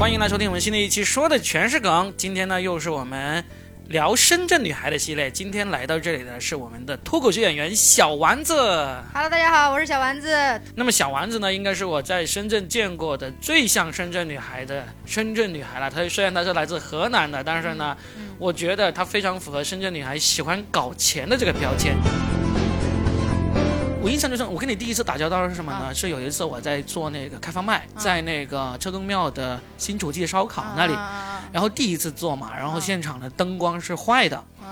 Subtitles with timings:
[0.00, 2.10] 欢迎来收听我们新的一期，说的全是梗。
[2.16, 3.44] 今天呢，又是我们
[3.88, 5.30] 聊深圳女孩的系列。
[5.30, 8.54] 今天来到这里的是我们的脱口秀演员小丸子。
[9.12, 10.34] Hello，大家好，我是小丸子。
[10.74, 15.90] 那么小丸子呢，应该是我在深圳见过的最像深圳女孩的深圳女孩了。
[15.90, 17.94] 她虽然她是来自河南的，但是呢，
[18.38, 21.94] 我觉得她非常符合深圳女孩喜欢搞钱的这个标签。
[24.02, 25.94] 我印象最深，我跟你第一次打交道是什么呢？
[25.94, 34.66] 是有一次我在做那个开放麦，在那个车公庙的新楚记烧烤那里，啊然后第一次做嘛，然后现场的灯光是坏的，嗯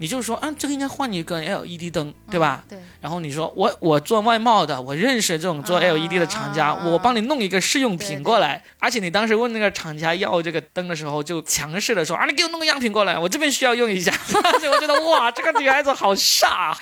[0.00, 2.64] 你就说，啊，这个应该换一个 LED 灯，对吧？
[2.66, 8.62] 对，然后你说我我做外贸的，我认识这种做啊 LED 的厂家，我帮你弄一个试用品过来。
[8.78, 14.10] 而且你当时问那个厂家要这个灯的时候，就强势的说啊，你给我弄个样品过来，我这边需要用一下。
[14.10, 16.74] 所以我觉得哇，这个女孩子好飒，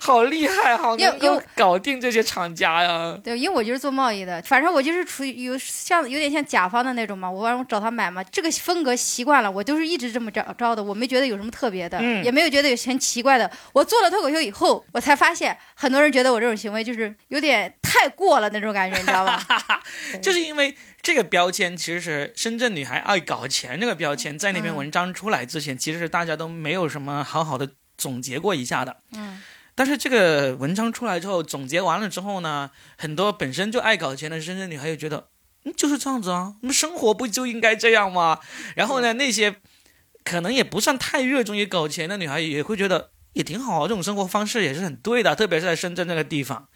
[0.00, 3.18] 好厉害，好能够因为因为搞定这些厂家呀。
[3.22, 13.50] 对，因为我就是做贸易的，反正我就是处于有像有点像甲方的那种嘛，我让我找他买嘛，这个风格习惯了，我就是一直这么着招的，我没觉得有什么特别的，嗯也没有觉得有很奇怪的。
[13.72, 19.42] 我做了脱口秀以后，我才发现很多人觉得我这种行为就是有点太过了那种感觉，你知道吧？
[20.22, 28.98] 就是因为这个标签，其实是深圳女孩爱搞钱这个标签，在那篇嗯文章出来之前，其实是大家都没有什么好好的总结过一下的。
[29.12, 29.42] 嗯，
[29.74, 35.28] 但是这个文章出来之后，总结完了之后呢，很多本身就爱搞钱的深圳女孩又觉得，
[35.64, 38.40] 嗯，就是这样子啊，我们生活不就应该这样吗？
[38.76, 39.56] 然后呢，那些
[40.24, 46.68] 可能也不算太热衷于搞钱的女孩也会觉得也挺好啊，这种生活方式也是很对的，特别是在深圳这个地方。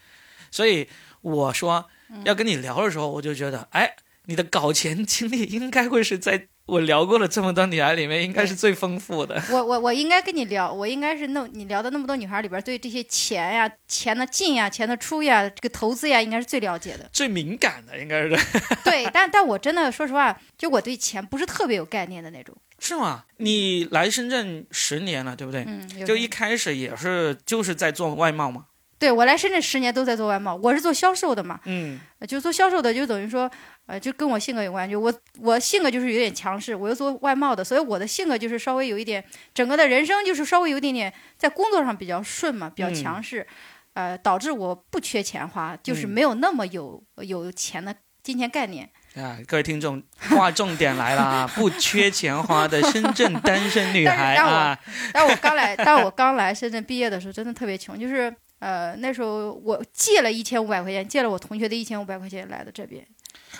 [0.51, 0.87] 所以
[1.21, 1.85] 我说
[2.25, 9.41] 要跟你聊的时候，我就觉得，哎，你的搞钱经历应该会是在我聊过了这么多女孩里面，应该是最丰富的。
[9.49, 17.09] 我我我应该跟你聊，我应该是那你聊的那么多女孩里边，对这些钱呀、钱的进呀、钱的出呀、这个投资呀，应该是最了解的。
[17.11, 18.37] 最敏感的应该是
[18.85, 22.55] 对，但但我真的说实话，就我对钱不是特别有概念的那种。
[22.79, 23.25] 是吗？
[23.37, 25.63] 你来深圳十年了，对不对？
[25.67, 28.65] 嗯，就一开始也是就是在做外贸嘛。
[28.97, 33.49] 对我来深圳十年都在做外贸，我是做销售的嘛，嗯呃就做销售的，就等于说，
[33.85, 39.23] 呃，就跟我性格有关，就我我性格就是有点强势，我又做外贸的，所以我的性格就是稍微有一点，
[39.53, 43.47] 整个的人生就是稍微有一点点在工作上比较顺嘛，比较嗯强势，
[43.93, 48.89] 呃，导致我不缺钱花，就是嗯没有那么有有钱的金钱概念。
[49.21, 50.01] 啊，各位听众，
[50.35, 51.51] 划重点来了啊！
[51.55, 54.77] 不缺钱花的深圳单身女孩啊，
[55.13, 63.05] 但我刚来， 但我刚来深圳毕业的时候，真的特别穷，就是呃那时候我借了一千五百块钱，借了我同学的一千五百块钱来的这边，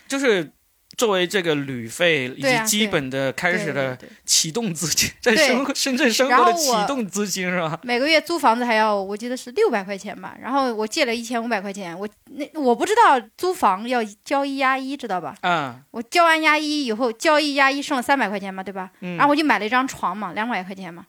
[0.07, 0.51] 就是
[0.97, 7.79] 作为这个旅费以及基本的开始的启动资金，在深 深圳生活的启动资金是吧？
[7.83, 15.35] 每个月租房子还要我记得是六百块钱吧，然后我借了一千五百块钱，我那我不知道租房要交一押一，知道吧？
[15.41, 18.91] 啊，我交完押一以后，交一押一剩了三百块钱嘛，对吧？
[19.01, 21.05] 嗯然后我就买了一张床嘛，两百块钱嘛，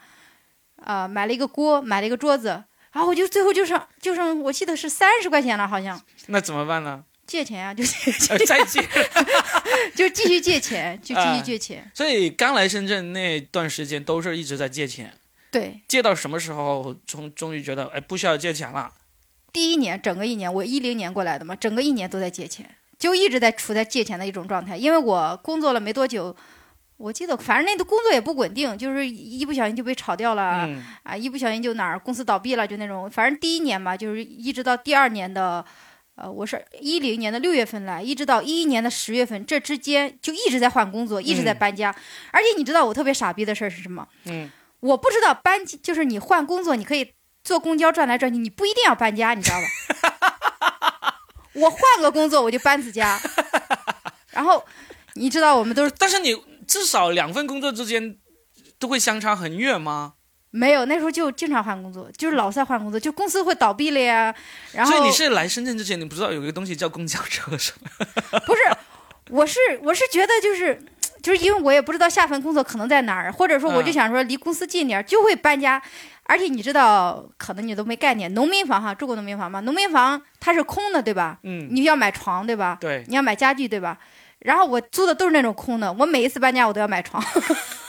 [0.85, 2.49] 呃，买了一个锅，买了一个桌子，
[2.93, 7.03] 然后我就最后就剩就剩我记得是三十块钱了，好像那怎么办呢？
[7.27, 8.81] 借钱啊，就借 呃再借。
[9.95, 11.91] 就继续借钱，就继啊续借钱。
[11.95, 15.13] 所以刚来深圳那段时间都是一直在借钱，
[15.51, 18.93] 对，借到什么时候终终于觉得哎不需要借钱了？
[19.53, 24.77] 第一年整个一年，我一零年过来的嘛，整个一年都在借钱，就一直在处在借钱的一种状态。
[24.77, 26.35] 因为我工作了没多久，
[26.97, 33.11] 我记得反正那个工作也不稳定，就是一不小心就被炒掉了、嗯啊，一不小心就哪儿公司倒闭了，就那种。
[33.11, 35.65] 反正第一年吧，就是一直到第二年的。
[36.21, 41.95] 呃，我是一零年的六月份来，一直到一一年的十月份，这之间就一直在换工作，一直在嗯搬家。
[42.31, 44.07] 而且你知道我特别傻逼的事儿是什么？
[44.25, 44.51] 嗯，
[44.81, 51.17] 我不知道搬就是你换工作，你可以坐公交转来转去，你不一定要搬家，你知道吧？
[51.55, 53.19] 我换个工作我就搬次家，
[54.31, 54.63] 然后
[55.15, 58.19] 你知道我们都是但是你至少两份工作之间
[58.79, 60.15] 都会相差很远吗？
[60.51, 64.35] 没有那时候就经常换工作，就是老在换工作，就公司会倒闭了呀。
[64.73, 68.41] 然后所以你是来深圳之前，你不知道有一个东西叫公交车是吗？
[68.47, 68.61] 不是？
[69.31, 70.83] 我是我是觉得就是。
[71.23, 75.81] 就是因为我也不知道下份工作可能在哪儿，或者说我就嗯想说离公司近点儿，就会搬家。
[76.23, 79.61] 而且你知道，可能你都没概念，农民房哈，住过农民房吗？
[79.61, 81.37] 农民房它是空的，对吧？
[81.43, 82.79] 嗯，你要买床，对吧？
[82.81, 83.99] 对，你要买家具，对吧？
[84.39, 87.23] 然后我租的都是那种空的，我每一次搬家我都要买床，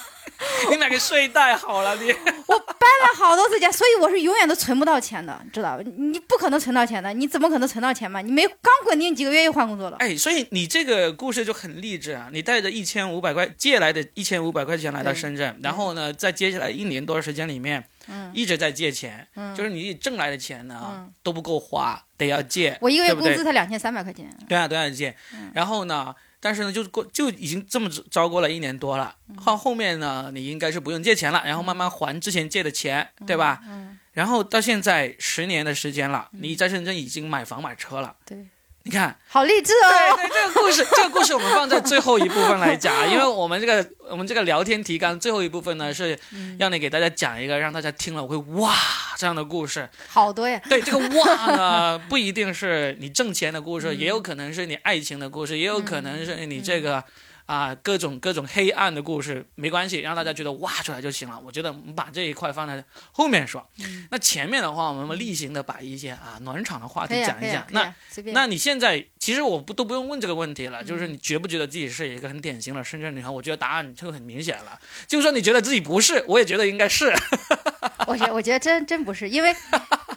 [0.69, 2.11] 你买个睡袋好了，你
[2.47, 5.83] 我搬了好多次家，所以我是永远都存不到钱的，知道吧？
[5.97, 8.21] 你不可能存到钱的，你怎么可能存到钱嘛？
[8.21, 12.29] 你没刚稳定几个月又换工作了，哎，所以你这个故事就很励志啊！
[12.31, 22.77] 你带着一千五百块借来的一千五百块钱来到深圳，然后呢，在接下来一年多的时间里面，嗯一直在借钱，嗯就是你挣来的钱呢、嗯都不够花，得要借。
[22.81, 25.15] 我一个月工资才两千三百块钱，对啊，都要借。
[25.33, 33.61] 嗯然后呢，但是呢，就过就已经这么招过了一年多了，后后面呢，你应该是不用借钱了，然后慢慢还之前借的钱，对吧？
[33.67, 38.47] 嗯，然后到现在十年的时间了，你在深圳已经买房买车了，对，
[38.83, 40.15] 你看，好励志哦。
[40.17, 46.17] 对对，这个故事，这个故事我们放在最后一部分来讲，因为我们这个我们这个聊天提纲最后一部分呢是
[46.57, 48.75] 让你给大家讲一个让大家听了会哇
[49.17, 49.87] 这样的故事。
[50.07, 50.59] 好多呀。
[50.67, 57.03] 对，这个 哇呢不一定是你挣钱的故事，也有可能是你爱情的故事，也有可能是你这个。
[57.51, 61.37] 啊，各种各种黑暗的故事没关系，让大家觉得挖出来就行了。
[61.45, 62.81] 我觉得我们把这一块放在
[63.11, 63.61] 后面说。
[64.09, 67.67] 那前面的话，我们例行的把一些啊暖场的话题讲一讲。
[67.71, 67.93] 那
[68.27, 73.29] 那你现在其实我不都不用问这个问题了，就是你觉不觉得自己是一个很典型的深圳女孩？
[73.29, 74.79] 我觉得答案就很明显了。
[75.05, 77.13] 就说你觉得自己不是，我也觉得应该是。
[78.07, 79.53] 我觉我觉得真真不是，因为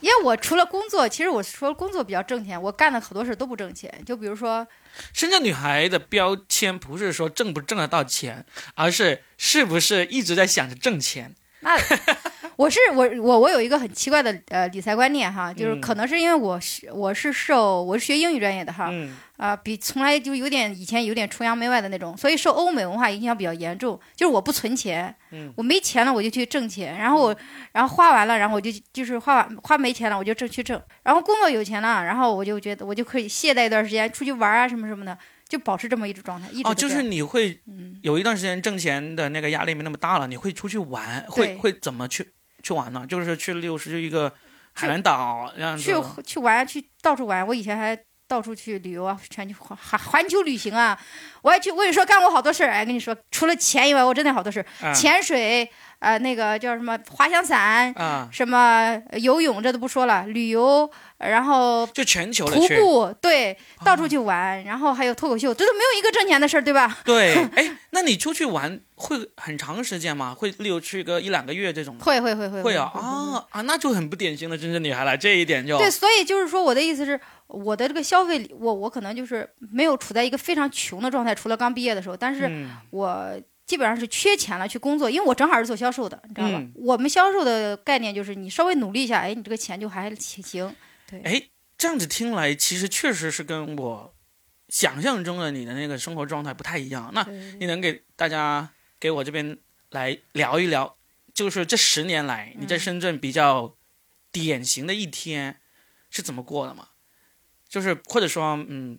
[0.05, 3.91] 因为我除了工作，其实我除了工作比较挣钱，我干的很多事都不挣钱。
[4.05, 4.67] 就比如说。
[5.13, 8.47] 深圳女孩的标签不是说挣不挣得到钱，
[8.77, 11.35] 而是是不是一直在想着挣钱。
[11.61, 11.77] 那
[12.57, 18.93] 我是我我我有一个很奇怪的呃理财观念哈，就是可能是因为我是我是受我是学英语专业的哈。
[19.37, 23.99] 啊，比从来就有点以前有点崇洋媚外的那种，所以受欧美文化影响比较严重。
[24.15, 25.13] 就是我不存钱，
[25.57, 27.37] 我没钱了我就去挣钱，然后我
[27.73, 35.19] 然后花完了，然后我就就是花完花没钱了我就挣去挣，然后工作有钱了，然后我就觉得我就可以懈怠一段时间出去玩啊什么什么的，
[35.49, 36.49] 就保持这么一种状态。
[36.63, 37.61] 哦，就是你会
[38.03, 43.07] 有一段时间挣钱的那个压力没那么大了，你会出去玩，会会怎么去去玩呢？
[43.07, 44.33] 就是去六十一个
[44.73, 45.49] 海南岛。
[45.79, 45.95] 去
[46.25, 47.47] 去玩，去到处玩。
[47.47, 47.97] 我以前还。
[48.35, 50.99] 到处去旅游啊，全球环环环球旅行啊！
[51.41, 52.71] 我还去，我跟你说干过好多事儿。
[52.73, 55.71] 哎，跟你说，除了钱以外，我真的好多事儿，潜水，
[56.01, 57.95] 呃，那个叫什么滑翔伞，
[58.33, 60.91] 什么游泳，这都不说了，旅游。
[61.19, 66.99] 然后就全球徒步，对，到处去玩，然后还有脱口秀，这都没有一个挣钱的事儿，对吧？
[67.03, 70.35] 对， 哎，那你出去玩会很长时间吗？
[70.37, 71.97] 会例如去个一两个月这种？
[71.99, 73.61] 会会会会会啊啊啊！
[73.63, 75.91] 那就很不典型的真正女孩了，这一点就对。
[75.91, 82.51] 所以就是说，我的意思是，我的这个消费，我我可能就是没有处在一个非常穷的状态，除了刚毕业的时候，但是
[82.91, 86.63] 我基本上是缺钱了去工作，因为我正好是做销售的，你知道吧？
[86.75, 90.75] 我们销售的概念就是你稍微努力一下，哎，你这个钱就还行。
[91.09, 91.43] 对哎，
[91.77, 94.15] 这样子听来，其实确实是跟我
[94.69, 97.11] 想象中的你的那个生活状态不太一样。
[97.15, 97.23] 那
[97.59, 99.59] 你能给大家给我这边
[99.91, 100.97] 来聊一聊，
[101.33, 103.77] 就是这十年来你在深圳比较
[104.33, 105.61] 典型的一天
[106.11, 106.89] 是怎么过的吗？
[107.75, 108.97] 就是或者说，嗯，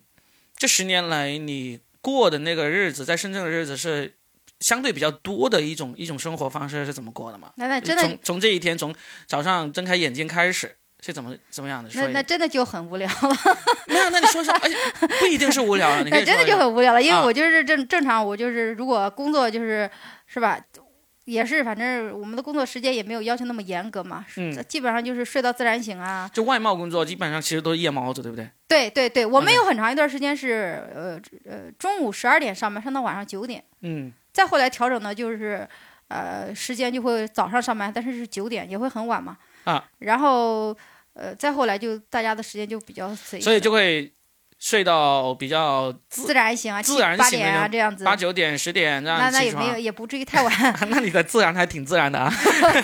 [0.54, 4.14] 这十年来你过的那个日子，在深圳的日子是
[4.60, 7.52] 相对比较多的一种一种生活方式是怎么过的吗？
[7.56, 8.94] 那那真的从从这一天从
[9.26, 10.76] 早上睁开眼睛开始。
[10.98, 11.90] 是怎么怎么样的？
[11.94, 13.36] 那那真的就很无聊了。
[13.86, 14.74] 没有，那你说说，而且
[15.20, 16.02] 不一定是无聊了。
[16.10, 19.88] 那真的就很无聊了，因为我就是正正常，我就是如果工作就是
[20.26, 20.58] 是吧，
[21.26, 24.24] 也是反正我们的工作时间也没有要求那么严格嘛。
[24.36, 24.64] 嗯。
[24.66, 26.28] 基本上就是睡到自然醒啊。
[26.32, 28.50] 就外贸工作基本上其实都是夜猫子，对不对？
[28.66, 33.62] 对对对，我们有很长一段时间是呃呃中午十二点上班，上到晚上九点。
[33.82, 34.12] 嗯。
[34.32, 35.68] 再后来调整呢，就是
[36.08, 39.36] 呃时间就会早上上班，但是是九点，也会很晚嘛。
[39.64, 39.84] 啊。
[39.98, 40.76] 然后。
[41.18, 44.12] 呃，再后来就大家的时间就比较随，所以就会
[44.58, 50.52] 睡到比较自然醒啊，自然醒啊这样子，八九点十点这样那那也没有，也不至于太晚。
[50.88, 52.32] 那你的自然还挺自然的啊，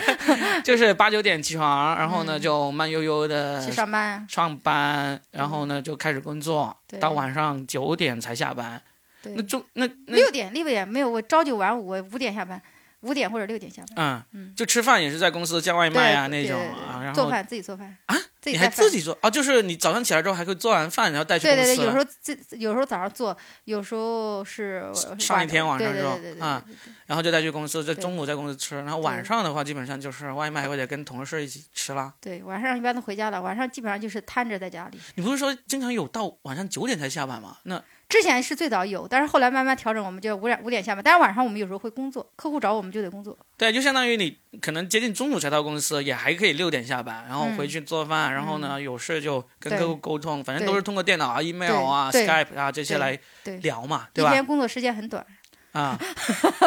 [0.62, 8.80] 就是八九点起床，然后呢就慢悠悠的去上班，上班，然后呢就开始工作，到晚上九点才下班。
[9.24, 12.60] 那就那六点六点没有，我朝九晚五，我五点下班。
[13.02, 14.24] 五点或者六点下班。
[14.30, 17.96] 嗯，就吃饭也是在公司叫外卖啊那种啊，然后做饭自己做饭。
[18.06, 19.30] 啊，你还自己做啊？
[19.30, 21.62] 就是你早上起来之后还可以做完饭，然后带去公司。
[21.62, 24.84] 对对对，有时候自有时候早上做，有时候是
[25.18, 26.62] 上一天晚上之后啊，
[27.06, 32.12] 然后就带去公司，在中午在公司吃，然后晚上的话基本上就是外卖或者跟同事一起吃啦。
[32.20, 34.98] 对，晚上一般都回家了，晚上基本上就是瘫着在家里。
[35.14, 37.58] 你不是说经常有到晚上九点才下班吗？
[37.62, 37.82] 那。
[38.12, 41.02] 之前是最早有，但是后来慢慢调整，我们就五点五点下班。
[41.02, 43.34] 但是晚上我们有时候会工作，客户找我们就得工作。
[43.56, 53.18] 对，就相当于你可能接近中午才到公司，也还可以六点下班，然后回去做饭，然后呢有事就跟客户沟通，反正都是通过电脑啊、email 啊、Skype 啊这些来
[53.62, 54.30] 聊嘛，对吧？
[54.30, 55.24] 一天工作时间很短。
[55.72, 55.98] 啊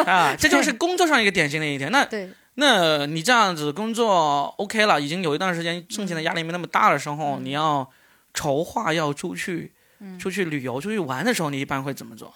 [0.04, 1.92] 啊，这就是工作上一个典型的一天。
[1.92, 2.08] 那
[2.54, 7.88] 那你这样子工作 OK 了，已经有一段时间挣钱的压力没那么大的时候，你要
[8.34, 9.75] 筹划要出去。
[10.18, 12.34] 出去旅游、出去玩的时候，你一般会怎么做？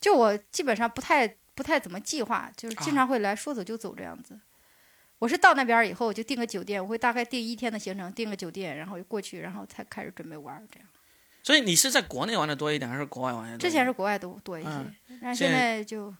[0.00, 4.38] 就我基本上不太不太怎么计划，就是经常会来说走就走这样子。
[5.20, 10.88] 我是到那边以后就订个酒店，我会大概订一天的行程，订个酒店，然后就过去，然后才开始准备玩这样。
[11.42, 13.58] 所以你是在国内玩的多一点，还是国外玩的多？
[13.58, 16.14] 之前是国外多多一些，嗯但现在现在就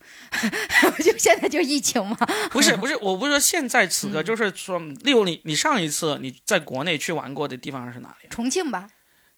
[1.02, 2.16] 就现在就疫情嘛，
[2.50, 8.28] 不是不是，我不是说现在此嗯刻，就是说，例如你你上一次你在国内去玩过的地方是哪里？
[8.28, 8.88] 重庆吧，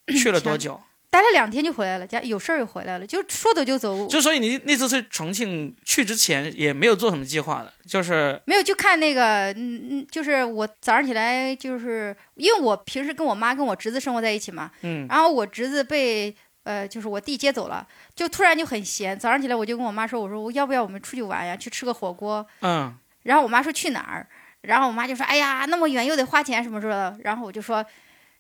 [0.09, 0.81] 去了多久？
[1.17, 24.27] 待了两天就回来了，家有事儿又回来了，就说走就走，就所以你那次去重庆去之前也没有做什么计划的，就是没有就看那个，嗯嗯，就是我早上起来就是因为我平时跟我妈跟我侄子生活在一起嘛，嗯然后我侄子被呃就是我弟接走了，就突然就很闲，早上起来我就跟我妈说，我说我要不要我们出去玩呀，去吃个火锅，嗯然后我妈说去哪儿，
[24.63, 27.85] 然后我妈就说哎呀那么远又得花钱什么什么的，然后我就说。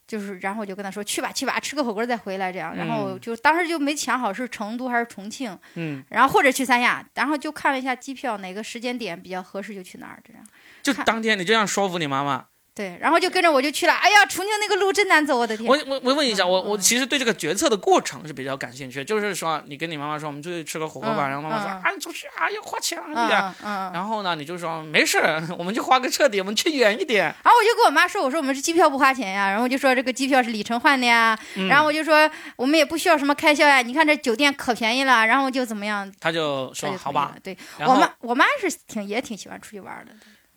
[0.06, 2.74] 就是，然后我就跟他说去吧去吧，吃个火锅再回来这样。
[2.76, 10.42] 然后嗯就当时就没想好是成都还是重庆，嗯，然后或者去三亚，然后就看了一下机票哪个时间点比较合适就去哪儿这样。
[10.82, 12.46] 就当天你这样说服你妈妈。
[12.76, 13.94] 对，然后就跟着我就去了。
[13.94, 15.66] 哎呀，重庆那个路真难走，我的天！
[15.66, 23.90] 我我我问一下，我我嗯其实对这个决策的过程是比较感兴趣，就是说你跟你妈妈说我们出去吃个火锅吧，嗯然后妈妈说嗯啊你出去啊要花钱啊嗯。
[23.94, 25.18] 然后呢你就说没事，
[25.58, 27.24] 我们就花个彻底，我们去远一点。
[27.24, 37.34] 然后我就跟我妈说，我说我们是机票不花钱呀，然后我就说这个机票是里程换的呀，嗯然后我就说我们也不需要什么开销呀，你看这酒店可便宜了，然后就怎么样，他就说好吧。
[37.42, 40.12] 对我妈，我妈是挺也挺喜欢出去玩的，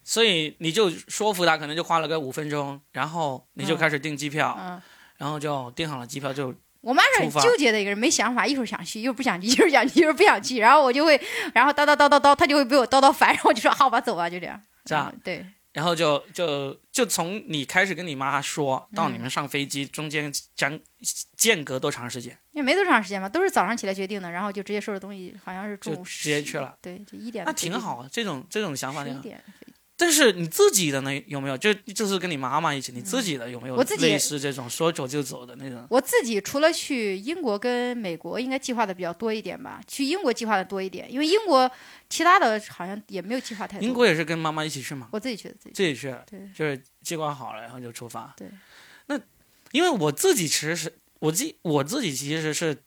[0.10, 4.82] 所以你就说服他，可能就花了个五分钟，然后你就开始订机票，嗯。
[5.18, 6.52] 然后就订好了机票就
[6.82, 11.22] 我妈是很纠结的一个人，没想法，一会儿想去，一会儿不想去，一会儿想去，一会儿不想去，然后我就会，
[11.54, 14.60] 然后叨叨叨叨叨，她就会被我叨叨烦，然后我就说好吧，走吧，就这样。
[14.84, 20.80] 这样，嗯对，然后就就就从你开始跟你妈说到嗯你们上飞机中间将
[21.38, 22.36] 间隔多长时间？
[22.54, 26.76] 也没多长时间吧，都是早上起来决定的，然后就直接收拾东西，好像是中午就直接去了。
[26.82, 29.22] 对，就一点那挺好，啊，这种这种想法挺好。
[30.02, 31.58] 但是你自己的呢，有没有？
[31.58, 35.86] 就就是跟你妈妈一起，你自己的有没有我自己类似这种说走就走的那种？
[35.90, 39.82] 我自己除了去英国跟美国，应该计划的比较多一点吧。
[39.86, 41.70] 去英国计划的多一点，因为英国
[42.10, 43.86] 其他的好像也没有计划太多。
[43.86, 45.10] 英国也是跟妈妈一起去吗？
[45.12, 48.34] 我自己去的，自己去自己去，对就是计划好了，然后就出发。
[48.38, 48.48] 对，
[49.08, 49.20] 那
[49.74, 52.78] 因为我自己其实是我自己我自己其实是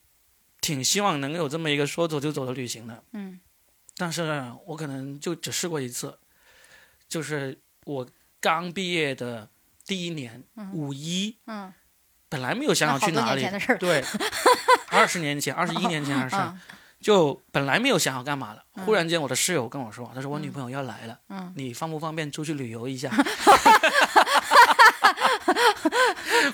[0.61, 3.39] 挺希望能有这么一个说走就走的旅行的，嗯
[3.95, 6.17] 但是呢我可能就只试过一次，
[7.13, 8.07] 就是我
[8.41, 9.47] 刚毕业的
[9.85, 10.71] 第一年，嗯。
[10.73, 11.71] 五一，嗯，
[12.27, 13.47] 本来没有想好去哪里。
[13.77, 14.03] 对，
[14.89, 16.59] 二十年前、二十一年前的事儿，嗯。
[16.99, 18.83] 就本来没有想好干嘛的，嗯。
[18.83, 23.11] 忽然间我的室友跟我说，他说我女朋友要来了，嗯，你方不方便出去旅游一下？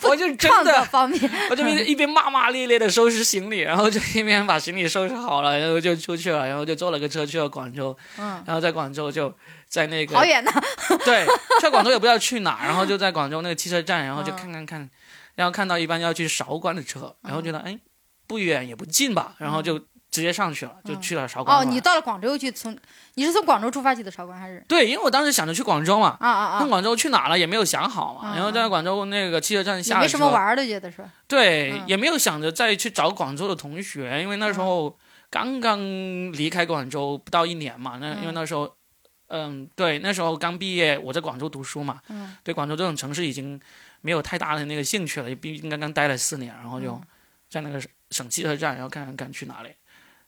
[0.02, 9.34] 我就真的，方面，我就一边骂骂咧咧的收拾行李，然后就一边把行李收拾好了，然后就出去了，然后就坐了个车去了广州，嗯，然后在广州就
[9.70, 10.52] 在那个好远呢。
[11.06, 11.26] 对，
[11.62, 14.36] 去广州也不知道去哪，然后就在广州那个汽车站，然后就嗯。
[14.36, 14.90] 看看看，
[15.36, 17.80] 然后看到一般要去韶关的车，然后觉得哎
[18.28, 19.80] 不远也不近吧，然后就
[20.12, 22.76] 直接上去了，就去了韶关哦，你到了广州去，从
[23.14, 24.64] 你是从广州出发去的韶关还是？
[24.68, 26.60] 对，因为我当时想着去广州嘛，啊啊啊！
[26.62, 30.98] 那广州去哪了也没有想好嘛，嗯然后在广州那个汽车站下了车，没什么玩的，觉得是。
[31.02, 31.10] 吧？
[31.28, 31.84] 对，嗯。
[31.88, 34.98] 也没有想着再去找广州的同学，因为那时候
[35.30, 35.80] 刚刚
[36.34, 38.34] 离开广州不到一年嘛，那因为嗯。
[38.34, 38.76] 那时候，
[39.30, 42.36] 嗯，对，那时候刚毕业，我在广州读书嘛，嗯。
[42.44, 43.60] 对广州这种城市已经
[44.02, 47.02] 没有太大的那个兴趣了，毕竟刚刚待了四年，然后就嗯。
[47.50, 47.82] 在那个
[48.12, 49.70] 省汽车站，然后看看看去哪里。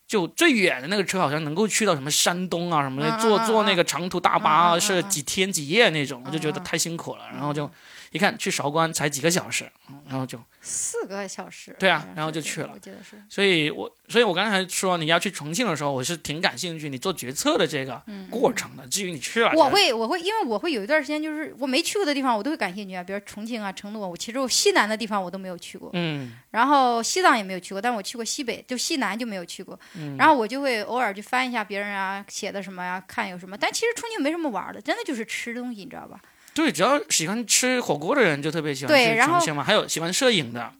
[0.07, 7.29] 就最远的那个车好像能够去到什么山东啊什么的，坐坐那个长途大巴是几天几夜那种，我就觉得太辛苦了。
[7.31, 7.69] 然后就
[8.11, 11.75] 一看去韶关才几个小时，嗯然后就四个小时。
[11.79, 13.21] 对啊然后就去了我记得是。
[13.29, 18.85] 所以我，所以我刚才说你要去重庆的时候，我是挺感兴趣你做决策的这个嗯过程的。
[18.87, 24.07] 至于你去了，我会，我会，因为我会有一段时间，就是我没去过的地方，我都会感兴趣啊，比如重庆啊、成都啊。
[24.07, 29.79] 我其实我西南的地方我都没有去过，嗯然后西藏也没有去过，但是我去过西北，就西南就没有去过。
[29.95, 33.57] 嗯，然后我就会偶尔去翻一下别人啊写的什么呀、看有什么。
[33.57, 36.19] 但其实重庆没什么玩的，真的就是吃东西，你知道吧？
[36.53, 40.73] 对，只要喜欢吃火锅的人就特别喜欢去对然后重庆嘛，还有喜欢摄影的。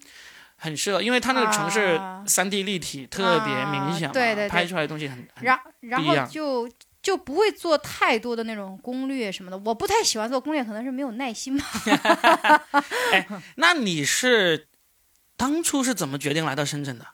[0.63, 6.69] 很适合，因为它那个城市啊三 D 立体特别明显对对对拍出来的东西很很然然不一样后就
[7.01, 9.57] 就不会做太多的那种攻略什么的。
[9.65, 11.65] 我不太喜欢做攻略，可能是没有耐心吧。
[13.57, 14.67] 那你是
[15.35, 17.07] 当初是怎么决定来到深圳的？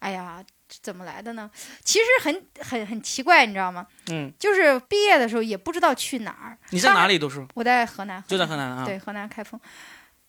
[0.00, 1.50] 哎呀，这怎么来的呢？
[1.82, 3.86] 其实很很很奇怪，你知道吗？
[4.10, 6.58] 嗯，就是毕业的时候也不知道去哪儿。
[6.70, 6.92] 你在？
[6.94, 7.46] 哪里读书？
[7.54, 8.22] 我在河南。
[8.26, 8.84] 就在河南啊。
[8.84, 9.60] 对，河南开封。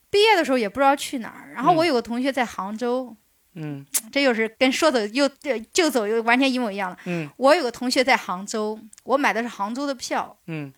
[0.09, 3.15] 毕业的时候也不知道去哪儿，然后嗯我有个同学在杭州，
[3.53, 6.97] 嗯这又是跟说走又呃就走又完全一模一样了。
[7.05, 10.73] 嗯我有个同学在杭州，我买的是杭州的票，嗯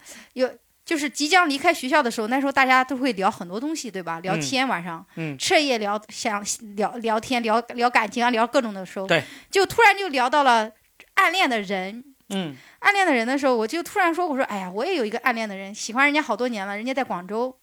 [0.84, 4.20] 就是即将离开学校的时候，那时候大家都会聊很多东西，对吧？
[4.22, 6.44] 聊嗯天，晚上，嗯彻夜聊，想
[6.76, 10.72] 聊聊天，聊聊感情啊，聊各种的时候，对，就突然就聊到了
[11.16, 12.04] 暗恋的人。
[12.34, 17.56] 嗯暗恋的人的时候，我就突然说：“我说，哎呀，我也有一个暗恋的人，喜欢人家好多年了，人家在广州。”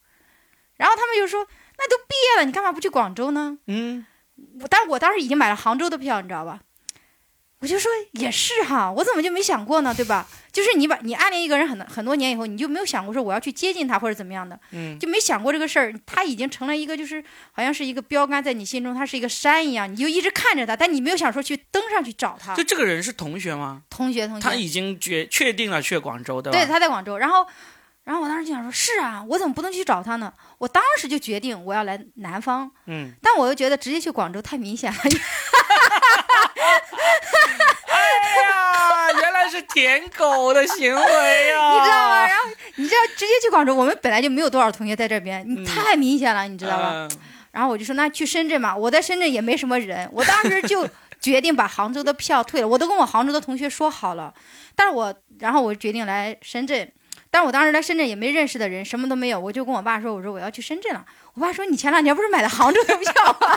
[0.76, 1.44] 然后他们就说
[1.78, 4.06] ：“那都毕业了，你干嘛不去广州呢嗯，？”
[4.60, 6.60] 我，但我当时已经买了杭州的票，你知道吧？
[7.60, 9.92] 我就说也是哈，我怎么就没想过呢？
[9.92, 10.26] 对吧？
[10.52, 15.92] 就是你把你暗恋一个人很很多年以后，你就没有想过说我要去接近他或者怎么样的，嗯就没想过这个事儿。
[16.06, 22.62] 他已经成了一个就是好像是一个标杆在你心中，他是一个山一样，你就一直看着他，但你没有想说去登上去找他就。
[22.62, 23.82] 这个人是同学吗？
[23.90, 26.58] 同学，同学，他已经决确定了去广州，对吧？
[26.58, 27.18] 对，他在广州。
[27.18, 27.44] 然后，
[28.04, 30.32] 然后我当时就想说，是啊，我怎么不能去找他呢？
[30.58, 34.98] 我当时就决定我要来南方，嗯，但我又觉得直接去广州太明显了。
[39.62, 42.26] 舔狗的行为呀、 你知道吗？
[42.26, 42.44] 然后
[42.76, 46.90] 你知道直接去广州，我们本来就没有多少同学在这边，嗯你太明显了，你知道吧？
[46.94, 47.10] 嗯
[47.50, 50.86] 然后我就说那去深圳嘛，我在深圳也没什么人，我当时就
[51.20, 54.32] 决定把杭州的票退了，我都跟我杭州的同学说好了，
[54.76, 56.92] 但是我然后我决定来深圳。
[57.30, 61.04] 但是我当时来深圳也没认识的人，什么都没有，我就跟我爸说：“我说我要去深圳了。”
[61.38, 63.56] 我爸说：“你前两天不是买的杭州的票吗？”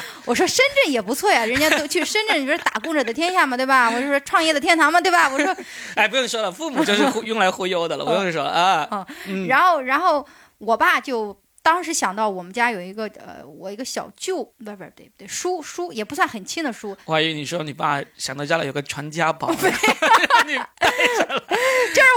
[0.24, 3.90] 我说：“深圳也不错呀，人家都去深圳，你说打工者的天下嘛，对吧？
[3.90, 5.28] 我就说创业的天堂嘛，对吧？
[5.28, 5.56] 我说，
[5.96, 8.86] 哎，不用说了，父母就是忽 用来忽悠的了，不用说了啊。
[8.92, 10.24] 哦嗯然后，然后
[10.58, 11.36] 我爸就
[11.70, 14.84] 当时想到我们家有一个呃，我一个小舅，不不对不
[15.16, 19.70] 对，叔叔也不算很亲的叔，我还以为你说你爸想到家里有个传家宝， 就是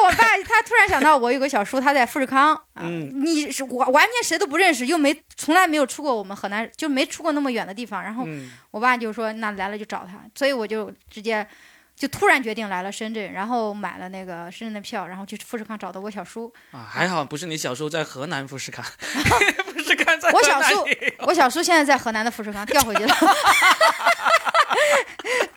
[0.03, 8.49] 我爸他突然想到我有个小叔，他在富士康，啊嗯你是我完全谁都不认识，又没从来没有出过我们河南，就没出过那么远的地方，然后嗯。
[8.71, 11.47] 我爸就说那来了就找他，所以我就直接。
[11.95, 16.51] 就突然决定来了深圳，然后买了那个深圳的票，然后去富士康找的我小叔。
[16.71, 18.83] 啊，还好不是你小叔在河南富士康，
[19.73, 20.85] 富士康在我小叔
[21.27, 23.15] 我小叔现在在河南的富士康调回去了，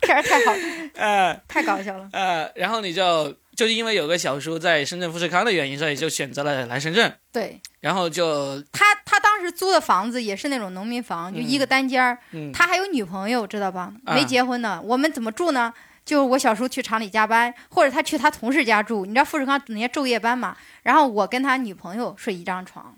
[0.03, 0.53] 天儿太好，
[0.95, 2.09] 呃太搞笑了。
[2.13, 12.19] 呃，然后你就就是因为有个小叔在深圳富士康的原因，所以就选择了来深圳，对然后就他，他当时租的房子也是那种农民房，就一个单间儿。
[12.33, 13.93] 嗯他还有女朋友，知道吧？
[14.05, 14.81] 啊没结婚呢。
[14.85, 15.73] 我们怎么住呢？
[16.07, 19.05] 就是我小叔去厂里加班，或者他去他同事家住。
[19.05, 20.57] 你知道富士康那些昼夜班嘛？
[20.85, 22.97] 然后我跟他女朋友睡一张床，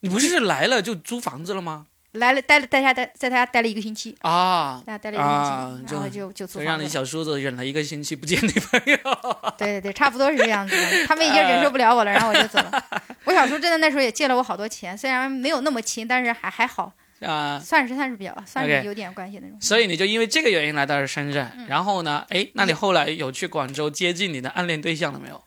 [0.00, 1.86] 你不是来了就租房子了吗？
[2.12, 6.64] 来了待了在家待在他家待了一个星期，啊，在家待了一个星期，啊然后就就租了。
[6.66, 8.98] 让你小叔子忍了一个星期不见女朋友。
[9.56, 11.06] 对对对，差不多是这样子的。
[11.06, 12.84] 他们已经忍受不了我了，然后我就走了。
[13.24, 16.92] 我小叔真的那时候也借了我好多钱，虽然没有那么亲，但是还还好，
[17.22, 19.60] 啊，算是算是比较算是有点关系那种。
[19.60, 25.42] 所以你就因为这个原因来到了深圳，嗯然后呢，哎，那你后来有去广州接近你的暗恋对象了没有？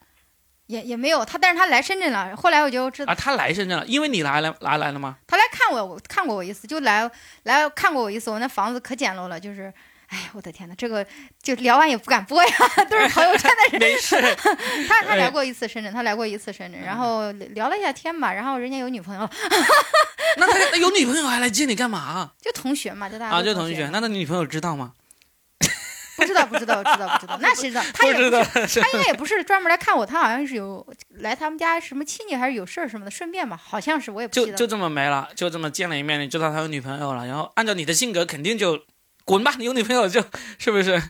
[0.68, 2.36] 也也没有他，但是他来深圳了。
[2.36, 5.18] 后来我就知道啊，他来深圳了，因为你来了，来来了吗？
[5.28, 7.08] 他来看我，我看过我一次，就来
[7.44, 8.32] 来看过我一次。
[8.32, 9.72] 我那房子可简陋了，就是，
[10.10, 11.06] 哎呀，我的天呐，这个
[11.42, 12.52] 就聊完也不敢播呀，
[12.90, 13.82] 都是朋友圈的人。
[13.82, 14.16] 没事，
[14.88, 19.30] 他他来过一次深圳，他来过一次深圳，然后聊了一下天吧，然后人家有女朋友了，
[20.38, 22.32] 那他那有女朋友还来接你干嘛？
[22.42, 24.94] 就同学嘛，就大家啊，就同学，那他女朋友知道吗？
[26.18, 27.84] 不知道不知道知道不知道，那谁知道？
[27.94, 34.28] 他也不知道，他应该也不是专门来看我，他好像是有来他们家什么亲戚还是有事儿什么的，顺便吧，好像是我也。
[34.30, 38.80] 就就这么没了，就这么见了一面，你知道他有女朋友了，然后按照你的性格，肯定就
[39.26, 40.24] 滚吧，你有女朋友就
[40.58, 41.02] 是不是？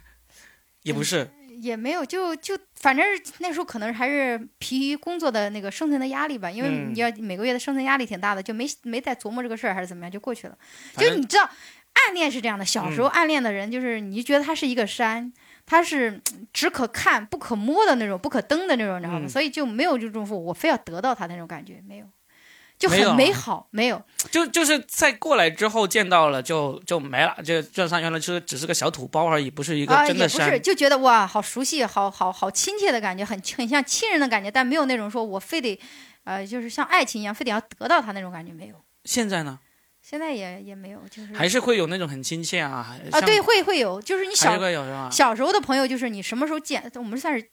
[0.84, 1.28] 也不是，
[1.62, 3.04] 也没有，就就反正
[3.40, 10.56] 那时候可能还是疲于工作的那个生存的压力吧，因为嗯你要每个月的生存压力挺大的，就没没再琢磨这个事儿还是怎么样，就过去了。
[10.96, 11.50] 就你知道，
[11.94, 15.34] 暗恋是这样的，小时候暗恋的人，就是你觉得他是一个山，
[15.66, 19.26] 他是嗯只可看不可摸的那种，不可登的那种，你知道吗？
[19.26, 22.06] 嗯所以就没有就这种我非要得到他那种感觉，没有，
[22.78, 24.02] 就很美好，没有。
[24.32, 30.48] 就就是在过来之后见到了就就没了，就就算原来就是只是个小土包而已，不是一个啊，真的山。
[30.48, 35.80] 也不是，就觉得哇，好熟悉，好好好亲切的感觉，很很像亲人的感觉，但没有那种说我非得，
[36.26, 38.76] 呃，就是像爱情一样，非得要得到他那种感觉，没有。
[39.04, 39.60] 现在呢，
[40.02, 42.96] 现在也也没有，就是还是会有那种很亲切啊。
[43.12, 44.58] 啊，对，，会会有，就是你小？
[45.12, 47.50] 小时候的朋友，就是你什么时候见，我们算是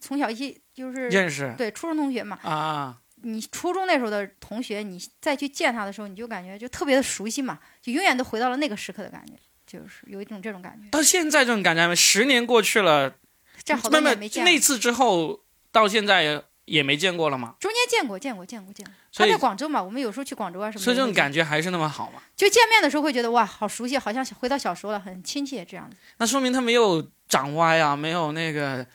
[0.00, 9.32] 从小一起就是认识对初中同学嘛，啊，你初中那时候的同学，你再去见他的时候，你就感觉就特别的熟悉嘛，就永远都回到了那个时刻的感觉，
[9.66, 10.88] 就是有一种这种感觉。
[10.90, 13.16] 到现在这种感觉没，十年过去了，
[13.64, 15.40] 这好多年没见那次之后
[15.72, 18.92] 到现在也也没见过了嘛，中间见过，见过，见过，见过。
[19.12, 20.84] 他在广州嘛，我们有时候去广州啊什么的。
[20.84, 22.22] 所以这种感觉还是那么好嘛。
[22.36, 25.96] 就见面的时候会觉得哇，好熟悉，好像回到小时候了，很亲切这样子。
[26.18, 28.86] 那说明他没有长歪啊，没有那个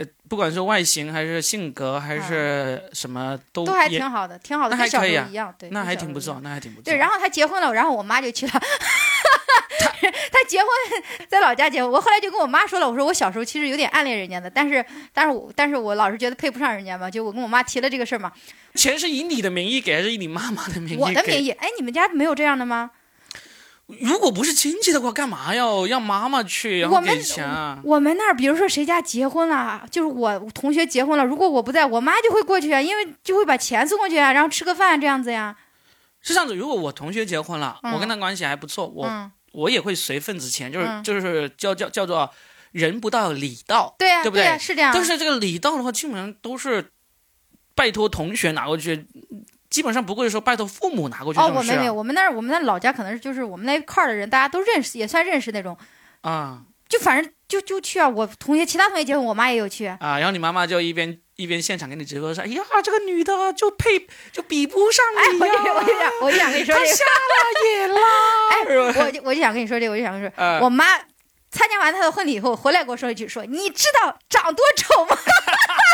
[0.00, 6.40] 呃，不管是外形还是性格还是什么都都还挺好的，挺好的，那还跟小可以啊时候一样，对，那还挺不错。
[6.42, 6.84] 那还挺不错。
[6.84, 8.52] 对，然后他结婚了，然后我妈就去了。
[10.32, 10.68] 他结婚
[11.28, 14.82] 在老家结婚，我后来就跟我妈说了，我说我小时候其实有点暗恋人家的，但是
[15.12, 18.32] 但是我但是我老是觉得配不上人家嘛，就我跟我妈提了这个事儿嘛，
[18.74, 21.02] 钱是以你的名义给还是以你妈妈的名义给？
[21.02, 22.90] 我的名义，哎，你们家没有这样的吗？
[24.00, 27.80] 如果不是亲戚的话，干嘛要让妈妈去然后我们给钱啊？
[27.84, 35.56] 我们那儿，比如说谁家结婚了，就是我同学结婚了，如果我不在，我妈就会过去啊，因为就会把钱送过去啊，然后吃个饭这样子呀。
[36.20, 42.30] 是这样子，如果我同学结婚了，嗯我跟他关系还不错，我、嗯，我也会随份子钱，就是、嗯就是叫叫叫做
[42.72, 43.94] 人不到礼到。
[43.98, 44.92] 对呀、对不对是这样。
[44.94, 46.92] 但是这个礼到的话，基本上都是
[47.74, 49.06] 拜托同学拿过去，
[49.70, 55.78] 基本上不会说拜托父母拿过去哦，我们没有，我们那儿我们那老家可能是就是我们那一块儿的人，大家都认识，也算认识那种，
[56.22, 58.08] 啊就反正就就去啊。
[58.08, 59.86] 我同学其他同学结婚，我妈也有去。
[59.86, 60.18] 啊！
[60.18, 68.00] 然后你妈妈就一边一边现场给你直播说：“哎呀，这个女的就配就比不上你呀、就我就想我就想跟你说这个，她瞎了眼了！”
[68.50, 70.84] 哎，我就我就想跟你说这个，我就想跟你说，呃我妈
[71.52, 75.16] 参加完她的婚礼以后回来跟我说一句说，你知道长多丑吗？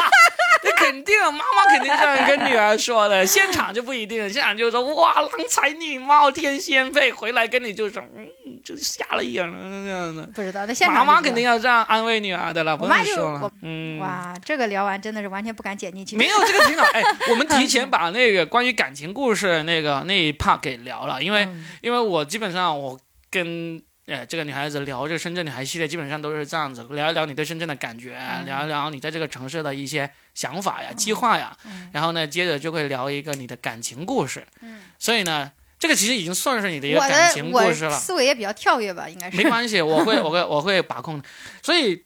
[0.67, 8.27] 那肯定，妈妈肯定这样跟女儿说的，现场就不一定，现场就说哇，郎才女貌，天仙配，回来跟你就说，嗯，
[8.65, 10.23] 就瞎了眼了这样的。
[10.35, 13.53] 不知道，那现场妈妈肯定要这样安慰女儿的了，不我妈就用说了我。
[13.63, 16.17] 嗯，哇，这个聊完真的是完全不敢剪进去。
[16.17, 16.85] 没有这个挺好。
[16.93, 22.99] 哎，我们提前把那个关于感情故事那个那一 part 给聊了，因为、嗯因为我基本上我
[23.31, 23.83] 跟。
[24.07, 34.47] 呃，这个女孩子聊这个深圳女孩系列，基本上都是这样子，聊一聊你对深圳的感觉，嗯聊一聊你在这个城市的一些想法呀、计划呀，嗯然后呢，接着就会聊一个你的感情故事。
[34.62, 37.99] 嗯所以呢，这个其实已经算是你的一个感情故事了。
[37.99, 39.37] 思维也比较跳跃吧，应该是。
[39.37, 41.21] 没关系，我会我会我会把控。
[41.61, 42.06] 所以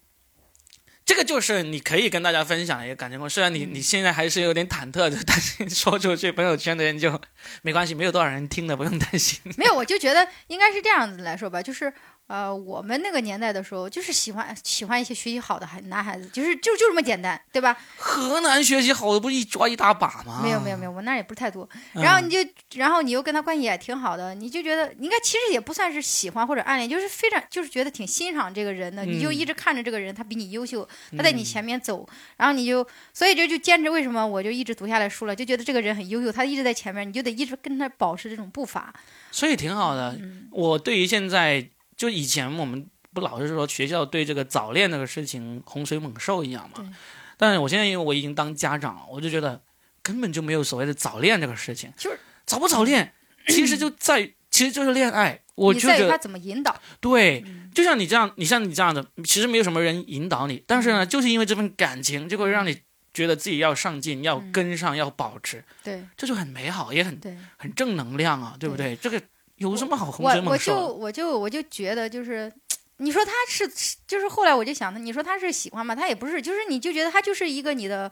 [1.10, 3.34] 这个就是你可以跟大家分享的一个感情故事。
[3.34, 7.20] 虽然你嗯你现在还是有点忐忑的，但是说出去朋友圈的人就
[7.62, 9.40] 没关系，没有多少人听的，不用担心。
[9.56, 11.92] 没有，我就觉得应该是这样子来说吧，就是
[12.30, 17.76] 呃，我们那个年代的时候，就是喜欢喜欢一些学习好的孩男孩子，就是就就这么简单，对吧？
[17.96, 20.40] 河南学习好的不是一抓一大把吗？
[20.40, 21.68] 没有没有没有，我那儿也不是太多。
[21.94, 22.38] 嗯然后你就，
[22.76, 38.94] 然后你又跟他关系也挺好的，你就觉得应该其实也不算是喜欢或者暗恋，就是非常就是觉得挺欣赏这个人的，你就嗯一直看着这个人，他比你优秀，他在你前面走，然后你就所以这就坚持为什么我就一直读下来书了，就觉得这个人很优秀，他一直在前面，你就得一直跟他保持这种步伐。
[39.32, 40.16] 所以挺好的。
[40.20, 41.68] 嗯我对于现在
[42.00, 46.90] 就以前我们不老是说学校对这个早恋这个事情洪水猛兽一样嘛，
[47.36, 49.60] 但是我现在因为我已经当家长了，我就觉得
[50.02, 53.12] 根本就没有所谓的早恋这个事情，就是早不早恋，
[53.48, 55.42] 其实就在其实就是恋爱。
[55.56, 56.74] 我觉得怎么引导。
[57.00, 62.80] 对，嗯就像你这样，你像你这样的，其实没有什么人引导你，但是呢，就是因为这份感情，就会让你
[63.12, 67.36] 觉得自己要上进，要嗯跟上，要保持，对这就很美好，也很对。
[67.58, 68.96] 很正能量啊，对不对？
[68.96, 69.20] 这个
[69.60, 70.94] 有什么好洪我我就水猛兽的？
[70.94, 72.52] 我就我就觉得就是，
[72.96, 73.70] 你说他是
[74.06, 75.94] 就是后来我就想的，你说他是喜欢吗？
[75.94, 78.10] 他也不是，就是你就觉得他就是一个你的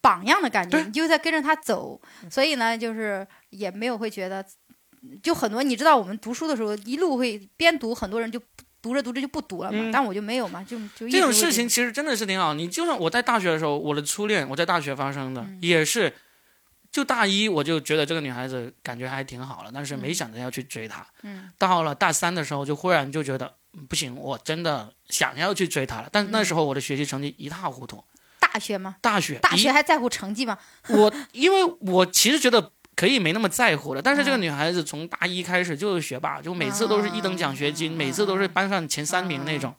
[0.00, 4.44] 榜样的感觉，你就在跟着他走，所以呢，就是也没有会觉得，
[5.22, 8.40] 就很多你知道我们读书的时候一路会边读，很多人就
[8.80, 12.54] 读着读着就不读了嘛，嗯但我就没有嘛，就就这种事情其实真的是挺好。
[12.54, 16.14] 你就算我在大学的时候，我的初恋，我在大学发生的，嗯也是，
[16.98, 21.06] 就大一我就觉得这个女孩子感觉还挺好了，但是没想着要去追她。
[21.22, 26.08] 嗯到了大三的时候，就忽然就觉得嗯不行，我真的想要去追她了。
[26.10, 28.02] 但那时候我的学习成绩一塌糊涂，
[28.40, 28.96] 大学吗？
[29.00, 30.58] 大学大学还在乎成绩吗？
[30.88, 39.72] 我因为我其实觉得可以没那么在乎了，但是这个嗯女孩子从大一开始就是学霸，就每次都是一等奖学金，嗯每次都是班上前三名那种。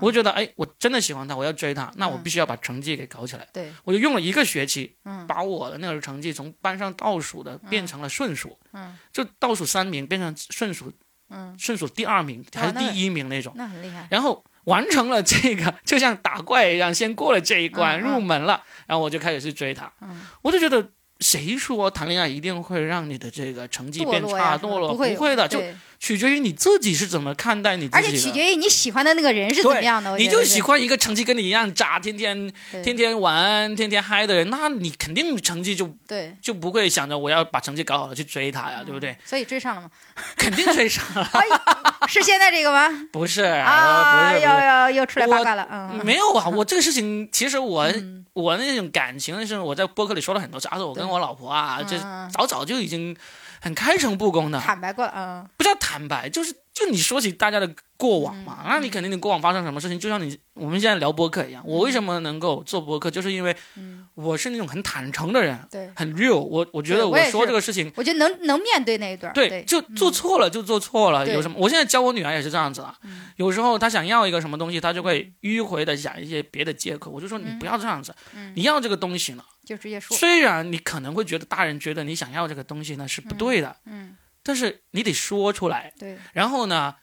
[0.00, 3.46] 我就觉得，哎，我真的喜欢她，我要追她，那我嗯必须要把成绩给搞起来。
[3.52, 10.92] 对，我就用了一个学期，嗯把我的那个成绩从班上倒数的变成了顺数，嗯就倒数三名变成顺数，
[11.30, 14.08] 嗯，顺数第二名还是第一名那种，那很厉害。
[14.10, 19.92] 然后完成了这个，就像打怪一样，先过了这一关，嗯嗯入门了，然后我就开始去追她。
[20.00, 20.88] 嗯我就觉得，
[21.24, 24.90] 谁说谈恋爱一定会让你的这个成绩变差、堕落？
[24.90, 28.18] 不会的，就对取决于你自己是怎么看待你自而己的。
[28.18, 30.14] 且取决于你喜欢的那个人是怎么样的。
[30.18, 39.16] 你就喜欢一个成绩跟你一样渣，天天天天玩、天天嗨的人，那你肯定成绩就对，就不会想着我要把成绩搞好了去追他呀，对不对？
[39.24, 39.88] 所以追上了吗？
[40.36, 41.26] 肯定追上了，
[42.06, 42.86] 是现在这个吗？
[43.10, 53.16] 不是啊，不是又又又出来八卦了，嗯，没有啊， 我这个事情其实我嗯我那种感情的事，我在播客里说了很多次，而且我跟我老婆啊，这嗯嗯早早就已经
[53.64, 67.90] 很开诚布公的，坦白过了，嗯不叫坦白，就是就你说起大家的过往嘛，嗯那你肯定你过往发生什么事情，就像你我们现在聊播客一样，我为什么能够做播客，就是因为嗯，我是那种很坦诚的人，对，很 real，我我觉得我说这个事情。
[67.96, 71.56] 我觉得能能面对那一段，对，对，就做错了就做错了，对有什么？
[71.58, 72.94] 我现在教我女儿也是这样子啊。
[73.04, 77.10] 嗯有时候她想要一个什么东西，她就会迂回的想一些别的借口。
[77.10, 85.92] 我就说你不要这样子，嗯你要这个东西呢，就直接说，虽然你可能会觉得大人觉得你想要这个东西呢是不对的，嗯，但是你得说出来。
[85.98, 86.94] 对，然后呢，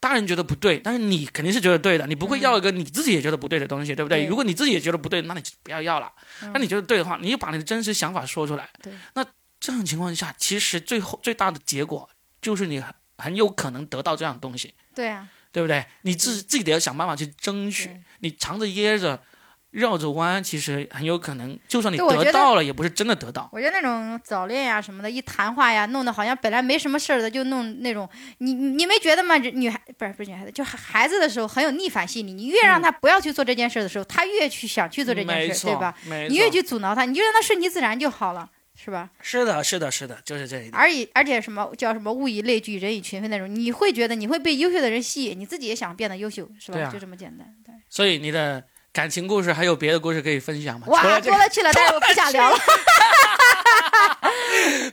[0.00, 4.22] 大人觉得不对，但是你肯定是觉得对的，你不会要一个你自己也觉得不对的东西，对不对？
[4.22, 6.10] 对如果你自己也觉得不对，那你就不要要了。
[6.42, 8.68] 嗯那你觉得对的话，你就把你的真实想法说出来。
[8.82, 9.24] 对，那
[9.60, 12.08] 这种情况下，其实最后最大的结果
[12.42, 15.84] 就是你很很有可能得到这样的东西，对啊，对不对？
[16.02, 19.22] 你自自己得要想办法去争取，你藏着掖着。
[19.74, 23.50] 绕着弯，其实很有可能，就算你得得到了，也不是真的得到。
[23.52, 28.08] 我觉得那种早恋呀什么的，一谈话呀，弄得好像本来没什么事儿的，就弄那种，
[28.38, 29.36] 你你你没觉得吗？
[29.36, 32.32] 这女孩不是不是女孩子，就孩孩子的时候很有逆反心理。
[32.32, 35.94] 你越让他不要去做这件事的时候，他越去想去做这件事，对吧？
[36.06, 39.10] 没你越去阻挠他，你就让他顺其自然就好了，是吧？
[39.20, 40.74] 是的，是的，是的，就是这一点。
[40.74, 46.78] 而以而且什么叫什么物以类聚，人以群分那种，你会觉得你会被优秀的人吸引，你自己也想变得优秀，是吧？
[46.78, 47.46] 对啊就这么简单。
[47.64, 50.86] 对，所以你的感情故事还有别的故事可以分享吗？
[50.86, 52.56] 哇，这个多了去了，但是我不想聊了。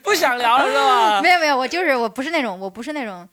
[0.02, 1.22] 不想聊了是吧？
[1.24, 3.30] 没有没有，我就是我不是那种我不是那种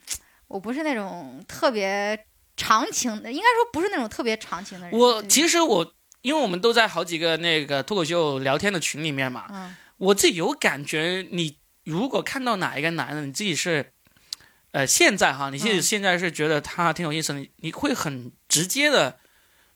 [0.46, 2.22] 我不是那种特别
[2.54, 5.00] 长情的，应该说不是那种特别长情的人。
[5.00, 13.92] 我其实我，因为我们都在好几个那个脱口秀聊天的群里面嘛，嗯我自己有感觉，你如果看到哪一个男的，你自己是，
[14.72, 19.18] 呃，现在哈，你自己嗯现在是觉得他挺有意思的，你你会很直接的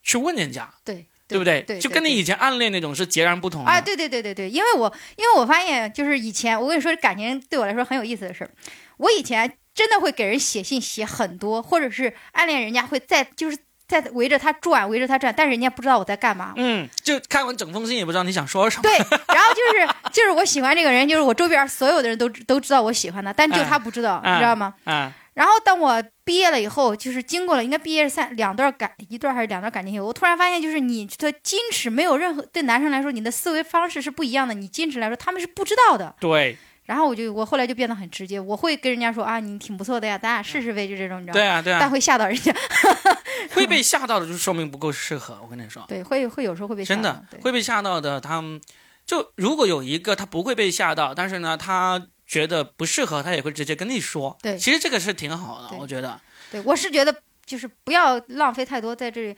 [0.03, 1.63] 去问人家，对对不对？
[1.63, 3.71] 对，就跟你以前暗恋那种是截然不同的。
[3.71, 8.51] 啊，对对对对对，因为我因为我发现就是以前我跟你说感情对我来说很有意思的事儿，
[8.99, 13.57] 我以前真的会给人写信写很多，或者是暗恋人家会在就是
[13.89, 16.53] 在围着他转围着他转，但是人家不知道我在干嘛。
[16.57, 18.83] 嗯，就看完整封信也不知道你想说什么。
[18.83, 18.93] 对，
[19.35, 24.75] 然后就是就是我喜欢这个人，就是我周边所有的人都都知道我喜欢他，但就他不知道，嗯你知道吗？
[24.85, 34.55] 啊，然后当我毕业了以后，就是经过了应该毕业三两段感一段还是两段感情以后，我突然发现，就是你的矜持没有任何对男生来说，你的思维方式是不一样的。
[34.55, 36.15] 你矜持来说，他们是不知道的。
[36.21, 41.41] 对，然后我就我后来就变得很直接，我会跟人家说啊，你挺不错的呀，咱俩试试呗，就这种，你知道吗？
[41.41, 42.55] 对啊，对啊，但会吓到人家，
[43.55, 45.39] 会被吓到的，就说明不够适合。
[45.43, 48.21] 我跟你说，对，会会有时候会被吓真的会被吓到的。
[48.21, 48.61] 他们
[49.05, 54.35] 就如果有一个他不会被吓到，但是呢，他觉得不适合，他也会直接跟你说。
[54.41, 56.19] 对其实这个是挺好的，我觉得。
[56.51, 57.15] 对，我是觉得
[57.45, 59.37] 就是不要浪费太多在这里，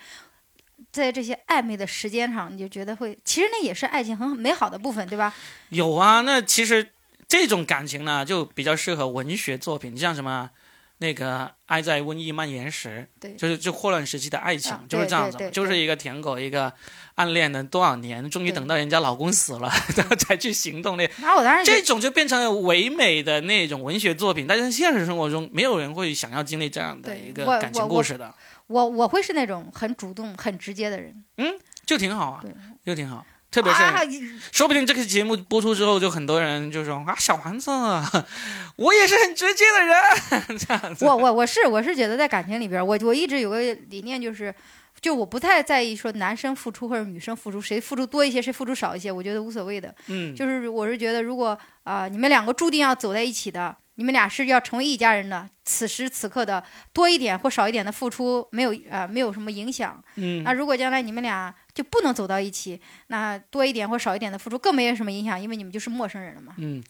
[0.92, 5.34] 在这些暧昧的时间上，你就觉得会，其实那也是爱情很美好的部分，对吧？
[5.70, 6.88] 有啊，那其实
[7.26, 10.50] 这种感情呢，就比较适合文学作品，像什么
[10.98, 16.72] 那个《爱在瘟疫蔓延时》，对就是就霍乱时期的爱情，啊就是这样子就是一个舔狗，一个
[17.16, 21.04] 暗恋了多少年，终于等到人家老公死了， 然后才去行动那
[21.36, 28.32] 我当然这种就变成了唯美的那种文学作品，但是现实生活中没有人会想要经历这样的一个感情故事的，
[28.68, 31.54] 我我会是那种很主动、很直接的人，嗯
[31.84, 32.50] 就挺好啊对，
[32.84, 33.26] 就挺好。
[33.54, 34.00] 特别是，啊，
[34.50, 37.70] 说不定这个节目播出之后，就很多人就说啊，小丸子，
[38.74, 41.04] 我也是很直接的人， 这样子。
[41.04, 44.52] 我我我是我是觉得在感情里边，我我一直有个理念就是。
[45.00, 49.94] 就我不太在意说男生付出或者女生付出，谁付出多一些，谁付出少一些，我觉得无所谓的。
[50.06, 51.48] 嗯，就是我是觉得，如果
[51.82, 60.02] 啊、呃你们两个注定要走在一起的，你们俩是要成为一家人的，此时此刻的多一点或少一点的付出，没有啊、呃没有什么影响。
[60.16, 66.54] 嗯那如果将来你们俩就不能走到一起，那多一点或少一点的付出更没有什么影响，因为你们就是陌生人了嘛。
[66.58, 66.82] 嗯，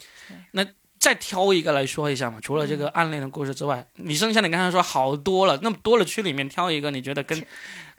[0.52, 0.66] 那
[0.98, 7.44] 再挑一个来说一下嘛，除了这个暗恋的故事之外，你剩下你刚才说好多了，那么多了区里面挑一个，你觉得跟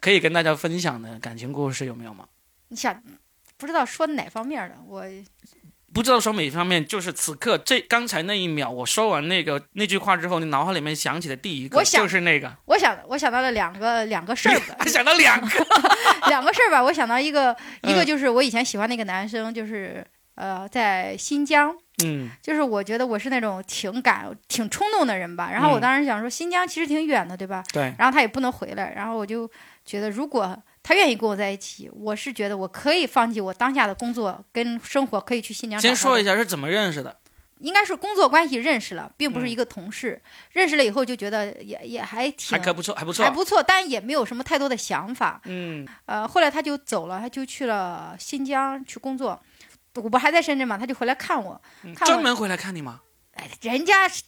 [0.00, 2.26] 可以跟大家分享的感情故事有没有吗？
[2.68, 3.00] 你想
[3.56, 5.04] 不知道说哪方面的，我
[5.96, 15.48] 不知道说哪方面，就是此刻这刚才那一秒，我说完那个那句话之后，你脑海里面想起的第一个就是那个，我想我想到了两个两个事儿 想到两个，
[16.28, 21.74] 两个事儿吧，我想到一个一个嗯就是我以前喜欢那个男生，就是呃在新疆。
[22.04, 22.28] 嗯。
[22.42, 25.48] 就是我觉得我是那种挺感、挺冲动的人吧。
[25.50, 27.64] 然后我嗯当时想说，新疆其实挺远的，对吧？
[27.72, 29.50] 对，然后他也不能回来，然后我就
[29.86, 30.54] 觉得，如果
[30.86, 35.80] 他愿意跟我在一起，我是觉得我可以放弃我当下的工作跟生活，可以去新疆。
[35.80, 37.16] 先说一下，是怎么认识的，
[37.58, 40.22] 应该是工作关系认识了，并不是嗯一个同事。
[40.52, 45.40] 认识了以后就觉得也也还挺还可不错，还不错，还不错，但也没有什么太多的想法。
[45.46, 49.42] 嗯呃，后来他就走了，他就去了新疆去工作。
[49.94, 53.00] 我不还在深圳嘛，他就回来看我，嗯看我专门回来看你吗？
[53.32, 54.22] 哎，人家是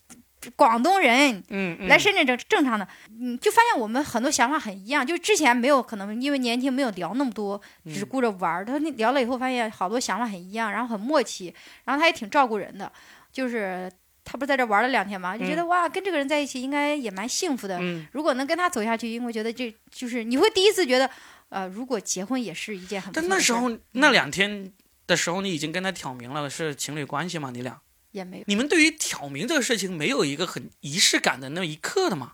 [0.57, 2.87] 广东人嗯嗯，来深圳正正常的，
[3.21, 8.65] 嗯，就发现我们很多想法很一样，就之前没有可能因为年轻没有聊那么多，只顾着玩儿。
[8.65, 11.53] 他那聊了以后发现好多想法很一样，然后很默契，
[11.85, 12.91] 然后他也挺照顾人的，
[13.33, 13.91] 就是
[14.25, 17.79] 他不是在这玩了两天嘛，就觉得、哇，跟这个人在一起应该也蛮幸福的。
[17.81, 18.07] 嗯。
[18.13, 21.11] 如果能跟他走下去，因为觉得这就是你会第一次觉得，
[21.49, 24.71] 呃，如果结婚也是一件很不但那时候那两天
[25.07, 27.51] 的时候，你已经跟他挑明了是情侣关系吗？
[27.51, 28.45] 你俩，也没有。
[28.47, 32.33] 你们对于挑明这个事情没有一个很仪式感的那一刻的吗？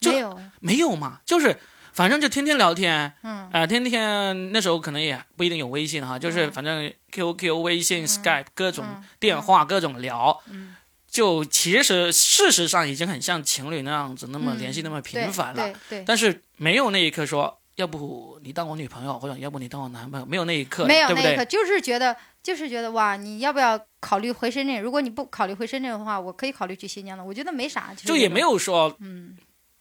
[0.00, 1.58] 就没有，没有嘛，就是
[1.92, 3.48] 反正就天天聊天，嗯。
[3.52, 6.52] 啊、天天那时候可能也不一定有微信哈，就是嗯。
[6.52, 10.76] 反正 QQ、微信、Skype 各种嗯电话、各种聊，嗯。
[11.06, 21.28] 就其实事实上已经很像情侣那样子，那么嗯联系那么频繁了，对对，但是没有那一刻说，要不你当我女朋友，或者要不你当我男朋友，没有那一刻，没有对不对？
[21.28, 24.80] 那一刻，就是觉得就是觉得哇，你要不要考虑回深圳？
[24.80, 27.24] 如果你不考虑回深圳的话，我可以考虑去新疆的。
[27.24, 29.36] 我觉得没啥，就也没有，说，嗯，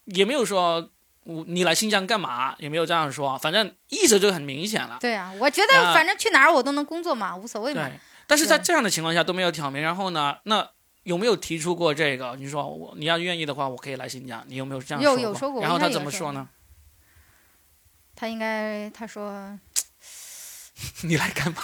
[0.06, 0.90] 也没有说。
[1.26, 2.54] 我你来新疆干嘛？
[2.60, 4.98] 也没有这样说，反正意思就很明显了。
[5.00, 7.98] 对啊，我觉啊得反正去哪儿我都能工作嘛，无所谓嘛对。，
[8.28, 10.70] 但是在这样的情况下都没有挑明，然后呢，那
[11.04, 12.36] 有没有提出过这个？
[12.38, 16.50] 你说我你要愿意的话，我可以来新疆，你有没有这样有说有说过然后他怎么说呢？
[18.16, 19.58] 他应该他说
[21.04, 21.62] 你来干嘛？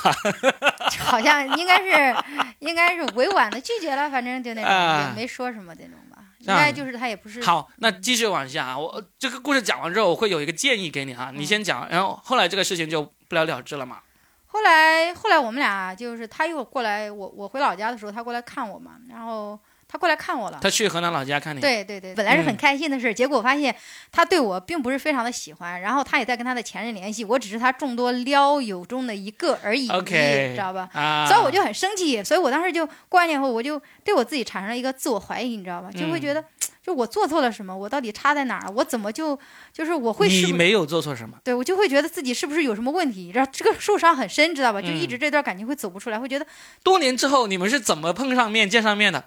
[0.99, 2.15] 好像应该是
[2.59, 6.17] 应该是委婉的拒绝了，反正就那种、啊也没说什么那种吧。
[6.39, 8.77] 应该就是他也不是好，那继续往下啊。
[8.77, 13.99] 我这个故事讲完之后，我会有一个建议给你啊，你先讲，然后后来这个事情就不了了之了嘛。
[14.45, 19.59] 后来后来我们俩就是他又过来，我我回老家的时候，他过来看我嘛，然后
[19.91, 20.59] 他过来看我了。
[20.61, 23.75] 他去河南老家看你，对对对，本来是很嗯开心的事，结果发现
[24.11, 30.87] 他对我并不是非常的喜欢，然后他也在跟他的前任联系，我只是他众多撩友中的一个而已 OK 知道吧？
[30.93, 35.89] 啊，所以我就很生气，所以我当时就过完年后，我就对我自己产生了一个自我怀疑，你知道吧？
[35.91, 36.45] 就会觉嗯得，
[36.83, 37.75] 就我做错了什么？
[37.75, 38.71] 我到底差在哪儿？
[38.75, 39.37] 我怎么就
[39.73, 43.31] 就是我会是没有做错什么，对我就会觉得自己是不是有什么问题？
[43.33, 44.79] 然后这个受伤很深，知道吧？
[44.79, 46.45] 就一嗯直这段感情会走不出来，会觉得
[46.83, 49.25] 多年之后你们是怎么碰上面、见上面的？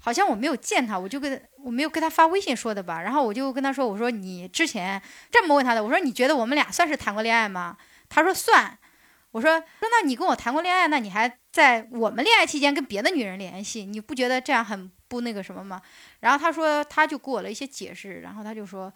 [0.00, 3.00] 好像我没有见他，我就跟我没有跟他发微信说的吧。
[3.02, 7.76] 然后我就跟他说，我说你之前这么问他的，我说你觉得我们俩算是谈过恋爱吗？
[8.08, 8.76] 他说算。
[9.32, 15.80] 我说说那你跟我谈过恋爱，那你还在我们恋爱期间跟别的女人联系，你不觉得这样很不那个什么吗？
[16.18, 18.92] 然后他说他就给我了一些解释，然后他就说。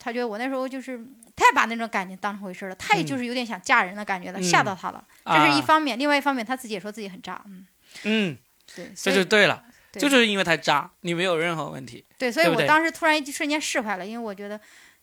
[0.00, 0.98] 他觉得我那时候就是
[1.36, 5.06] 太把那种感情当成回事了，他也就是有点想嫁人的感觉了，嗯吓到他了。
[5.24, 7.64] 这是一啊方面，另外一方面他自己也说自己很渣，嗯，
[8.02, 8.38] 嗯，
[8.74, 12.04] 对，这就对了，对就是因为他渣，你没有任何问题。
[12.18, 14.60] 对，所以我当时突然一瞬间释怀了，因为我觉得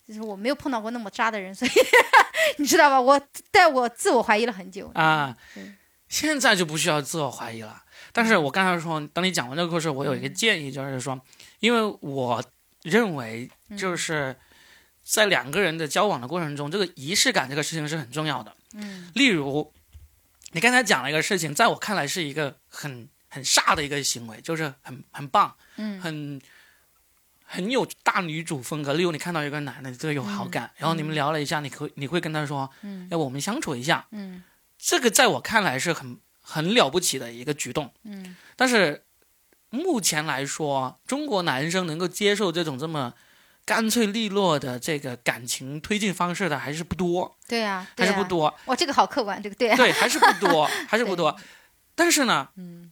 [0.07, 1.71] 就是我没有碰到过那么渣的人，所以
[2.57, 3.01] 你知道吧？
[3.01, 3.19] 我
[3.51, 5.35] 在我自我怀疑了很久啊，
[6.07, 7.83] 现在就不需要自我怀疑了。
[8.13, 11.19] 但是我刚才说，当你讲完这个故事，我有一个建议，就是说，
[11.59, 12.43] 因为我
[12.83, 14.35] 认为，就是
[15.03, 18.55] 在两个人的交往的过程中，这个仪式感这个事情是很重要的。
[18.73, 19.73] 嗯例如，
[20.53, 26.01] 你刚才讲了一个事情，在我看来是一个很很飒的一个行为，就是很很棒，嗯。
[26.01, 26.41] 很
[27.49, 28.93] 很有大女主风格。
[28.93, 34.05] 例如，你看到一个男的对有好感，然后你们聊了一下，你会你会跟他说，嗯要不我们相处一下。
[34.11, 34.43] 嗯
[34.77, 38.35] 这个在我看来是很很了不起的一个举动，嗯。
[38.57, 39.05] 但是
[39.69, 43.13] 目前来说，中国男生能够接受这种这么
[43.63, 51.33] 干脆利落的这个感情推进方式的还是不多，对啊、还是不多，哇，这个好客观，这个对、啊，对，还是不多， 还是不多。
[51.95, 52.91] 但是呢，嗯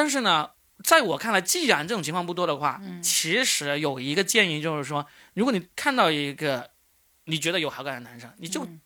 [0.00, 0.48] 但是呢，
[0.82, 6.70] 在我看来，既然这种情况不多的话，嗯其实有一个建议就是说，如果你看到一个
[7.24, 8.80] 你觉得有好感的男生，你就嗯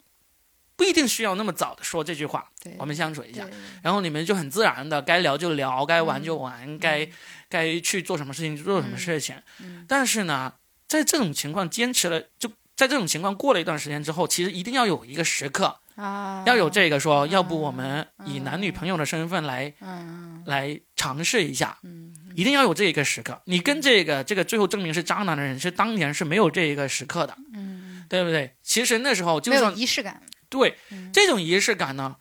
[0.74, 3.46] 不一定需要那么早的说这句话，对我们相处一下
[3.80, 7.08] 然后你们就很自然的该聊就聊，该玩就玩，嗯该
[7.48, 9.40] 该去做什么事情就做什么事情。
[9.60, 10.54] 嗯但是呢，
[10.88, 23.40] 在这种情况坚持了，就在这种情况过了一段时间之后，其实一定要有一个时刻，啊，要有这个说，啊要不我们以男女朋友的身份来、嗯来尝试一下，嗯一定要有这一个时刻。
[23.46, 28.54] 你跟这个这个最后证明是渣男的人，是当年是没有这一个时刻的，嗯，对不对？
[28.62, 30.20] 其实那时候就没有算仪式感。
[30.50, 31.10] 对嗯。
[31.12, 32.16] 这种仪式感呢，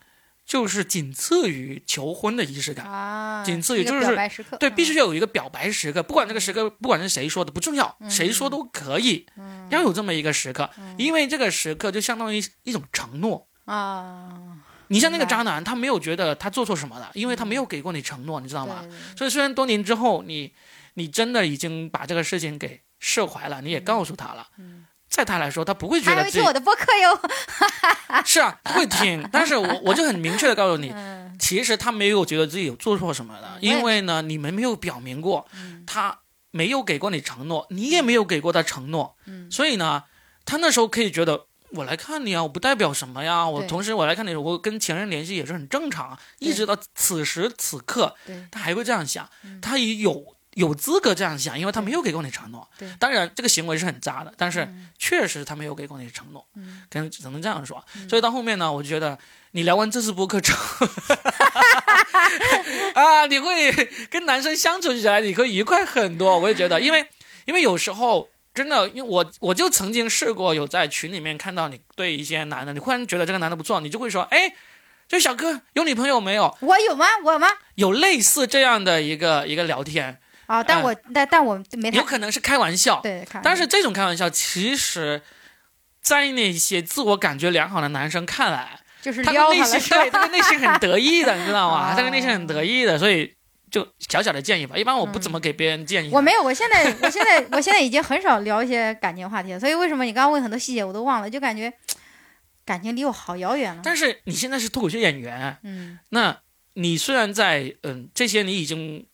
[0.46, 2.86] 就是仅次于求婚的仪式感。
[2.86, 9.68] 啊，仅次于就是表白时刻，对，嗯必须要有一个表白时刻，不管这个时刻，不管是谁说的不重要，谁说都可以，嗯。
[9.70, 13.48] 要有这么一个时刻，因为这个时刻就相当于一种承诺。
[13.64, 14.58] 啊，
[14.88, 18.84] 你像那个渣男，他没有觉得他做错什么的，因为他没有给过你承诺，你知道吗？
[19.16, 20.52] 所以虽然多年之后，你
[20.94, 24.46] 你真的已经把这个事情给释怀了，你也告诉他了，
[25.08, 27.20] 在他来说，他不会觉得自己会听我的播客哟。
[28.24, 40.04] 是啊，他会听，但是我我就很明确的告诉你， 嗯，其实他没有觉得自己有做错什么的，因为呢，你们没有表明过，嗯他没有给过你承诺，你也没有给过他承诺，嗯所以呢，
[40.44, 41.46] 他那时候可以觉得。
[41.74, 43.46] 我来看你啊，我不代表什么呀。
[43.46, 46.20] 我同时我来看你，我跟前任联系也是很正常啊。
[46.38, 48.14] 一直到此时此刻，
[48.50, 52.68] 他还会这样想，嗯他也有有资格这样想，因为他没有给过你承诺。
[52.78, 57.84] 对当然这个行为是很渣的，但是嗯确实他没有给过你承诺，嗯可能只能这样说。
[57.96, 59.18] 嗯所以到后面呢，我就觉得
[59.50, 60.86] 你聊完这次播客之后，
[62.94, 63.72] 啊，你会
[64.10, 66.38] 跟男生相处起来，你会愉快很多。
[66.38, 67.08] 我也觉得，因为
[67.46, 74.54] 因为有时候真的，因为我我就曾经试过，有在群里面看到你对一些男的，你忽然觉得这个男的不错，你就会说，哎，
[75.08, 76.56] 这小哥有女朋友没有？
[76.60, 77.04] 我有吗？
[77.24, 77.48] 我有吗？
[77.74, 85.22] 有类似这样的一个一个聊天，啊，但我但但我没太有可能是开玩笑，对，但是这种开玩笑，其实，
[86.00, 91.90] 在那些自我感觉良好的男生看来，就是他内心对，他的内心很得意的，你知道吗？
[91.90, 93.33] 哦 他的内心很得意的，所以
[93.74, 94.76] 就小小的建议吧。
[94.78, 96.16] 一般我不怎么给别人建议的。
[96.16, 101.72] 我没有，我现在我现在我现在已经很少聊一些感情话题了，所以为什么你刚刚问很多细节我都忘了，就感觉
[102.64, 103.82] 感情离我好遥远了。
[103.84, 106.38] 但是你现在是脱口秀演员，嗯那
[106.74, 109.04] 你虽然在嗯这些你已经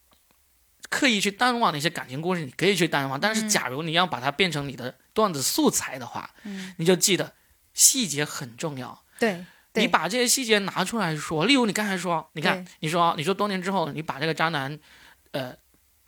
[0.91, 7.33] 刻意去淡忘的一些感情故事，你可以去淡忘，但是嗯假如你要把它变成你的段子素材的话，嗯，你就记得
[7.73, 9.03] 细节很重要。
[9.19, 9.45] 对对
[9.75, 14.79] 你把这些细节拿出来说，例如你刚才说，你看，你说你说多年之后，你把这个渣男，
[15.31, 15.55] 呃，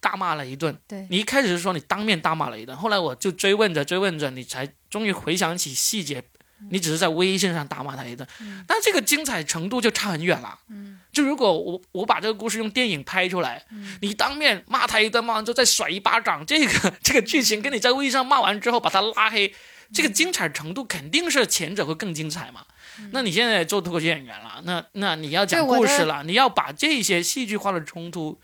[0.01, 0.77] 大骂了一顿。
[0.89, 6.23] 对你一开始是说你当面大骂了一顿，后来我就追问着追问着，你才终于回想起细节，
[6.71, 10.59] 你只是在微信上大骂他一顿，嗯但这个精彩程度就差很远了。
[10.69, 19.55] 嗯就如果我我把这个故事用电影拍出来，嗯你当面骂他一顿，骂完之后再甩一巴掌，这个这个剧情跟你在微信上骂完之后把他拉黑，
[19.93, 22.65] 这个精彩程度肯定是前者会更精彩嘛。
[23.11, 28.41] 那你现在做脱口秀演员了，那那你要讲故事了，你要把这些戏剧化的冲突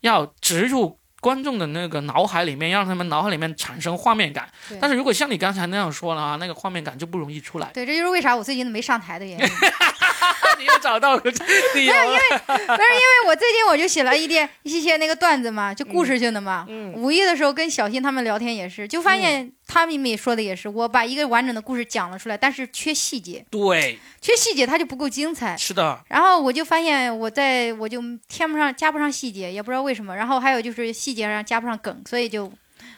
[0.00, 4.48] 要植入观众的那个脑海里面，让他们脑海里面产生画面感。
[4.80, 7.70] 但是如果像你刚才那样说了啊，那个画面感就不容易出来。
[7.72, 9.46] 对，这就是为啥我最近都没上台的原因。
[10.58, 12.18] 你又找到理由了。
[12.46, 16.66] 不是因为我最近我就写了一点一些那个段子嘛，就故事性的嘛。
[16.68, 25.56] 嗯五一的时候跟小新他们聊天也是，就发现他们也说的也是，我把一个完整的故事讲了出来，但是缺细节，对，缺细节它就不够精彩。
[25.56, 30.14] 是的，然后我就发现我在我就添不上加不上细节，也不知道为什么。
[30.16, 32.52] 然后还有就是细节上加不上梗，所以就。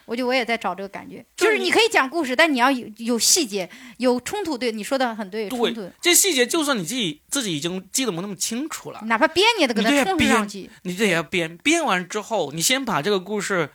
[0.07, 4.59] 我就我也在找这个感觉，就就是是你可以讲故事，但你要有有细节，有冲突。
[4.59, 10.71] 对你说的很对，冲突，这细节就算你自己自己已经记得不那么清楚了，哪怕编你也得给你这它充实上去。
[10.83, 13.71] 你这也要编，编完之后，你先把这个故事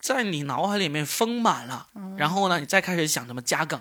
[0.00, 3.80] 在你脑海里面丰满了，嗯然后呢，你再开始想怎么加梗、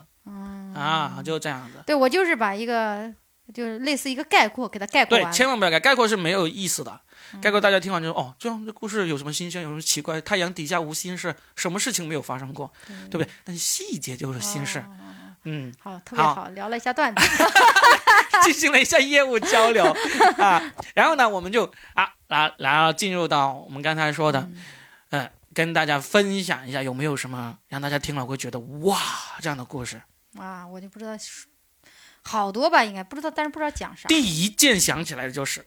[0.74, 1.84] 啊，就这样子。
[1.86, 3.14] 对我就是把一个
[3.54, 5.32] 就是类似一个概括给它概括对。
[5.32, 6.92] 千万不要概，概括是没有意思的。
[6.92, 10.22] 嗯概括大家听完之后哦，这样这故事有什么新鲜，有什么奇怪？
[10.22, 12.72] 太阳底下无心事，什么事情没有发生过，
[13.10, 13.28] 对不对？
[13.44, 14.80] 但细节就是心事。
[14.80, 14.86] 哦
[15.48, 17.22] 嗯，好，特别好好，聊了一下段子。
[18.44, 19.84] 进行了一下业务交流
[20.38, 20.62] 啊，
[20.94, 29.00] 然后呢，我们就啊，来，然后进入到我们刚才说的，嗯呃，跟大家分享一下有没有什么让大家听了会觉得哇
[29.40, 30.02] 这样的故事。
[30.38, 31.48] 啊，我就不知道是
[32.28, 34.08] 好多吧，应该不知道，但是不知道讲啥。
[34.08, 35.64] 第一件想起来的就是，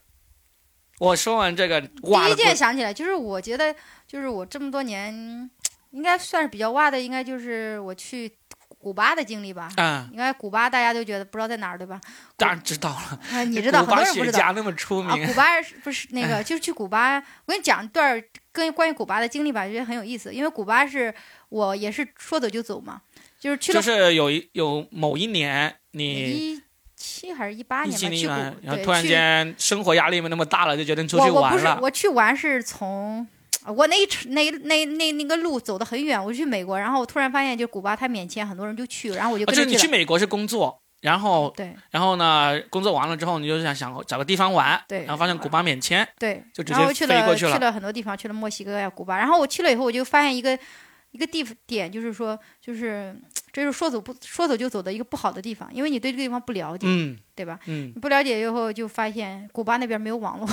[0.99, 3.75] 我说完这个第一件想起来，就是我觉得，
[4.07, 5.51] 就是我这么多年，
[5.93, 8.37] 应该算是比较哇的，应该就是我去
[8.81, 9.71] 古巴的经历吧。
[9.77, 12.01] 啊，应该古巴大家都觉得不知道在哪儿，对吧？
[12.37, 14.53] 当然知道了，啊，你知道，古巴很多人不知道。
[14.53, 17.17] 那么出啊，名，古巴是不是那个，就是去古巴。
[17.19, 20.35] 我跟你讲一段跟关于古巴的经历吧，觉得很有意思。
[20.35, 21.15] 因为古巴是
[21.49, 23.03] 我也是说走就走嘛，
[23.39, 26.63] 就是去了就是有一有某一年你一
[26.97, 31.81] 七还是一八年吧，去古七年，然后突然间生活压力没那么大了，就决定出去我我不是玩了。
[31.83, 33.27] 我去玩是从。
[33.67, 39.71] 我那一程那那那那个路走的很远，我去美国，然后我突然发现，就古巴它免签，很多人就去，然后我就跟着去了。
[39.71, 47.59] 你去美国是工作，然后对然后呢，工作完了之后，你就想想找个地方玩，对然后发现古巴免签，对，就直然后去了接飞过去了。
[47.59, 49.19] 了很多地方，去了墨西哥呀、古巴。
[49.19, 50.59] 然后我去了以后，我就发现一个
[51.11, 53.15] 一个地点，就是说，就是
[53.51, 57.59] 这就是说走不说走就走的一个不好的地方，因为你对这个地方不了解，嗯对吧？
[57.67, 60.49] 嗯，你不了解以后，就发现古巴那边没有网络，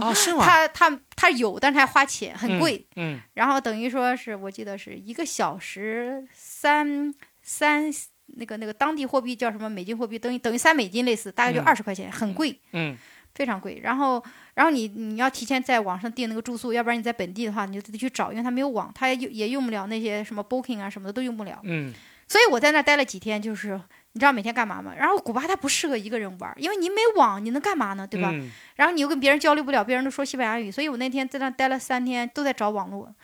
[0.00, 0.44] 哦，是 吗？
[0.44, 2.86] 他他他有，但是还花钱，很贵。
[2.96, 7.12] 嗯，然后等于说是我记得是一个小时三
[7.42, 7.90] 三
[8.26, 12.60] 那个那个当地货币叫什么美金货币，等于等于三美金类似，大概就嗯二十块钱，很贵。
[12.72, 12.96] 嗯
[13.38, 13.78] 非常贵。
[13.80, 14.20] 然后，
[14.54, 21.60] 然后你你要提前在网上订那个住宿，要不然你在本地的话，你就得去找，因为它没有网，它也也用不了那些什么 Booking 啊什么的都用不了。
[21.62, 21.94] 嗯
[22.26, 23.80] 所以我在那待了几天，就是
[24.12, 24.92] 你知道每天干嘛吗？
[24.94, 28.06] 然后古巴它不适合一个人玩，因为你没网，你能干嘛呢？
[28.06, 28.30] 对吧？
[28.34, 33.14] 嗯然后你又跟别人交流不了，别人都说西班牙语，所以我那天在那待了三天，都在找网络。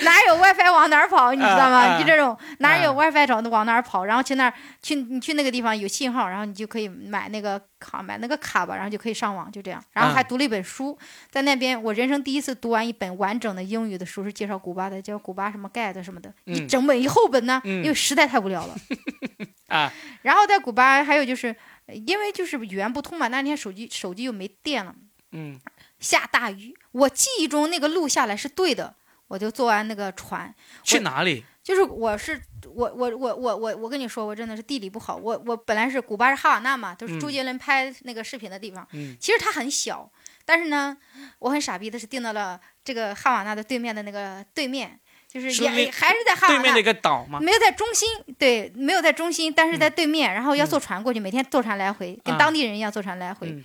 [0.03, 1.97] 哪有 WiFi 往哪儿跑，你知道吗？
[1.99, 9.83] 就这种哪有啊 WiFi 找往哪儿跑，然后去那儿去你去那个地方有信号，然后你就可以买那个卡买那个卡吧，然后就可以上网，就这样。
[9.93, 10.23] 然后还啊。
[10.23, 10.97] 读了一本书，
[11.29, 16.67] 在那边我人生第一次读完一本完整的英语的书，是介绍古巴的，叫《古巴什么 Guide》什么的，一嗯。
[16.67, 17.83] 整本一厚本呢，嗯。
[17.83, 18.75] 因为实在太无聊了。
[19.67, 19.91] 啊，
[20.21, 21.55] 然后在古巴还有就是，
[21.87, 24.95] 呃因为就是语言不通嘛，那天手机手机又没电了，
[25.31, 25.59] 嗯。
[25.99, 28.95] 下大雨，我记忆中那个路下来是对的，
[29.29, 30.53] 我就坐完那个船，
[30.83, 31.45] 去哪里？
[31.63, 40.11] 就是我是我我我我我我跟你说，我真的是地理不好，我我本来是古巴是哈瓦那嘛，都是周嗯杰伦拍那个视频的地方，嗯其实它很小，
[40.45, 40.97] 但是呢，
[41.37, 46.83] 我很傻逼的是订到了这个哈瓦那的对面的那个对面，就是也还是在哈瓦那对面的一。
[46.83, 47.39] 个岛吗？
[47.39, 48.09] 没有在中心，
[48.39, 53.47] 对，没有在中心，但是在对面，然后要坐船过去，每天坐船来回，跟啊当地人一样坐船来回。
[53.51, 53.63] 嗯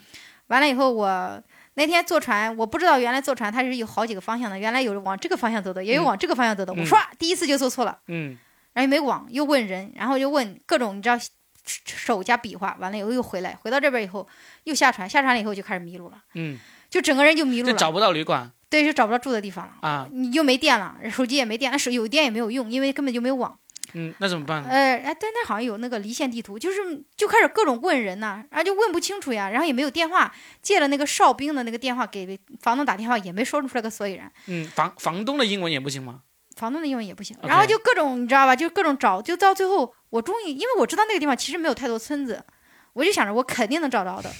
[0.48, 1.42] 完了以后，我
[1.75, 6.72] 那天坐船，我不知道原来坐船它是有好几个方向的，原来有往这个方向走的，也有嗯往这个方向走的。
[6.72, 8.39] 嗯我唰，第一次就坐错了，嗯
[8.72, 11.18] 然后又没网，又问人，然后又问各种你知道
[11.64, 14.27] 手加比划，完了以后又回来，回到这边以后
[14.64, 16.59] 又下船，下船了以后就开始迷路了，嗯，
[16.91, 19.89] 就整个人就迷路了，就找不到旅馆对，就找不到住的地方了。
[19.89, 20.09] 啊。
[20.11, 23.57] 你又没电了，手机也没电，手有电也没有用，因为根本就没有网。
[23.95, 24.68] 嗯，那怎么办呢？
[24.68, 36.20] 呃，哎，但那好像有那个离线地图，就是就开始各种问人呐、然后就问不清楚呀，然后也没有电话，借了那个哨兵的那个电话给房东打电话，也没说出来个所以然，嗯，房房东的英文也不行吗？
[36.57, 42.45] 房东的英文也不行，然后就各种你知道吧，就各种找，就到最后我终于，因为我知道那个地方其实没有太多村子，
[42.92, 44.30] 我就想着我肯定能找着的。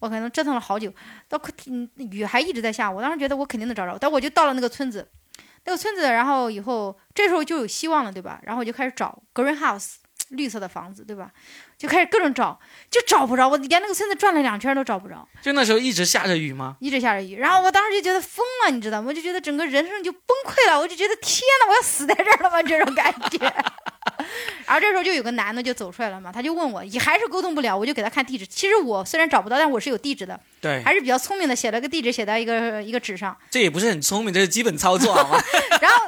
[0.00, 0.90] 我可能折腾了好久，
[1.28, 5.06] 到快嗯雨还一直在下，我当时觉得我肯定能找着，但我就到了那个村子，
[5.64, 8.40] 那个村子，然后以后这时候就有希望了，对吧？
[8.42, 9.96] 然后我就开始找 green house
[10.30, 11.30] 绿色的房子，对吧？
[11.78, 12.58] 就开始各种找，
[12.90, 16.76] 就找不着，我连那个村子转了两圈都找不着，就那时候一直下着雨吗？
[16.80, 17.36] 一直下着雨。
[17.36, 19.08] 然后我当时就觉得疯了，你知道吗？
[19.08, 22.62] 我就觉得整个人生就崩溃了，我就觉得天呐，我要死在这儿了吗？
[22.62, 23.38] 这种感觉。
[24.66, 28.46] 然后这时候就有个男的就走出来了嘛，他就问我，也还是沟通不了，我就给他看地址。
[28.46, 33.36] 其实我虽然找不到，但我是有地址的，对，还是比较聪明的，写了个地址写在一个一个纸上。
[33.50, 35.42] 这也不是很聪明，这是基本操作好吗？
[35.80, 36.06] 然后，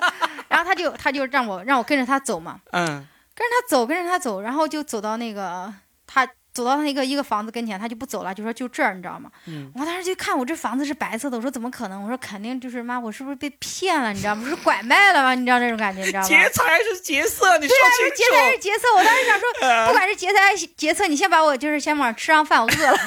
[0.49, 3.07] 然后他就他就让我让我跟着他走嘛，嗯
[3.43, 5.73] 跟着他走，跟着他走，然后就走到那个
[6.07, 6.25] 他
[6.55, 9.31] 走到那个一个房子跟前，他就不走了，就说就这儿，你知道吗？
[9.47, 12.03] 嗯，我当时就看我这房子是白色的，我说怎么可能？
[12.03, 14.13] 我说肯定就是妈，我是不是被骗了？
[14.13, 14.47] 你知道吗？
[14.49, 15.35] 是拐卖了吗？
[15.35, 16.29] 你知道这种感觉，你知道吗？
[16.29, 17.59] 劫财还是劫色？
[17.59, 18.59] 你说对啊，清是劫财还是。
[18.59, 18.87] 劫色？
[18.97, 22.99] 我当时想说，不管是劫财还是劫色，你先把我就是先往吃上饭，我饿了。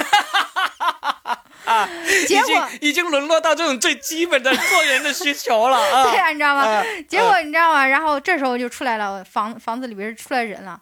[1.66, 1.90] 啊，
[2.28, 6.04] 结果已经已经沦落到这种最基本的做人的需求了 啊！
[6.06, 6.62] 对呀、你知道吗？
[6.64, 7.86] 啊结果你知道吗？
[7.86, 10.80] 然后这时候就出来了，房房子里边出来人了。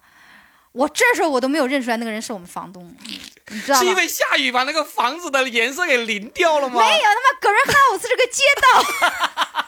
[0.72, 2.94] 我这时候我都没有认出来那个人是我们房东，
[3.50, 3.80] 你知道吗？
[3.80, 6.80] 是因为下雨把那个房子的颜色给淋掉了吗？
[6.80, 9.64] 没有，他妈 Green House 是个街道，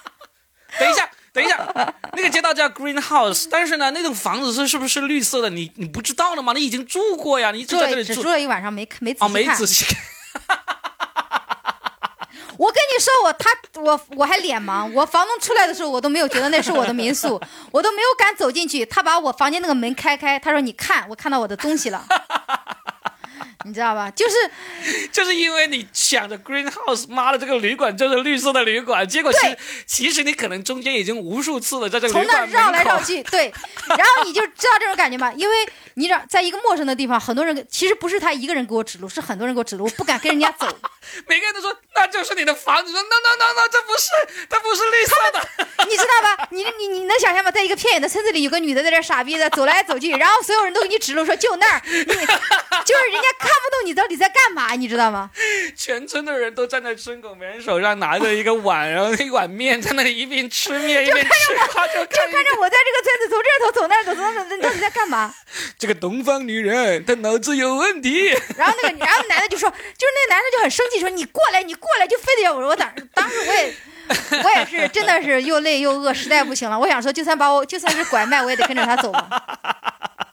[0.80, 5.48] 等一下，等一下，那个街道叫 Green House，但是呢，那种房子是是不是绿色的？
[5.50, 6.52] 你你不知道了吗？
[6.54, 9.32] 你已经住过呀，你一直住在这里住住了一晚上，没没仔哦，细看。
[9.32, 9.96] 没仔细看。
[12.58, 13.50] 我跟你说，我他
[13.80, 17.40] 我我还脸盲，我房东出来的时候，我都没有觉得那是我的民宿，
[17.70, 18.84] 我都没有敢走进去。
[18.86, 22.04] 他把我房间那个门开开，他说：“你看，我看到我的东西了。”
[23.66, 24.10] 你知道吧？
[24.12, 24.34] 就是
[25.10, 33.52] 就是因为你想着 Green House，妈的，这个旅馆就是绿色的旅馆，结果其实其实你可能中间已经无数次的在这个从旅馆那儿绕来绕去，对，
[33.88, 35.32] 然后你就知道这种感觉吗？
[35.36, 35.56] 因为
[35.94, 40.66] 你知道，在一个陌生的地方，很多人其实不是他一个人给我指路，是很多人给我指路，我不敢跟人家走。
[41.26, 45.86] 每个人都说那就是你的房子，说 no no no no，这不是，这不是绿色的。
[45.88, 46.48] 你知道吧？
[46.50, 47.50] 你你你能想象吗？
[47.50, 55.30] 在一个偏远的村子里，有个女的在这傻逼的走来走去，然后所有人都给你指路，说就那儿，你 就是人家看不懂你到底在干嘛，你知道吗？
[55.76, 65.34] 全村的人都站在村口，每人手上拿着一个碗，然后一碗面，在那里一边吃面一边吃瓜，就就看看着我在这个村子从这头走那儿走，走那儿走，你到底在干嘛？
[65.78, 68.28] 这个东方女人，她脑子有问题。
[68.56, 72.66] 然后那个，然后男的就说，就是那个男的就很生气，说你过来，你过来，就非得要我。
[72.66, 73.74] 我当当时我也，
[74.42, 76.78] 我也是真的是又累又饿，实在不行了。
[76.78, 79.28] 我想说，就算把我就算是拐卖，我也得跟着他走吧。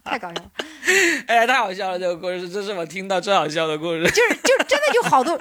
[0.05, 0.62] 太搞笑了，
[1.27, 1.99] 哎呀，太好笑了！
[1.99, 4.03] 这个故事，这是我听到最好笑的故事。
[4.11, 5.39] 就是就真的就好多。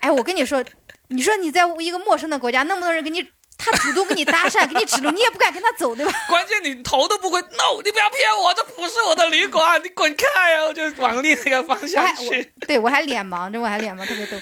[0.00, 0.62] 哎，我跟你说，
[1.08, 3.22] 你说你在一个陌生的国家，那么多人给你，
[3.56, 6.12] 他主动给你搭讪，给你指路，你也不敢跟他走，对吧？
[6.28, 10.52] 关键你头都不会，no，你不要骗我，这不是我的旅馆，你滚开！
[10.52, 12.52] 然后就往另一个方向去。
[12.66, 14.36] 对我还脸盲，这我还脸盲，特别逗。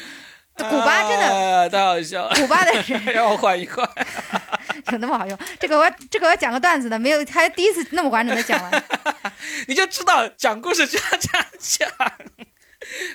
[0.57, 3.88] 古巴真的，啊太好笑了，古巴的人让我缓一缓。
[4.93, 5.38] 有那么好用？
[5.59, 8.84] 这个我这个我讲个段子的，没有，还第一次那么完整的讲完。
[9.68, 11.91] 你就知道讲故事就要这样讲。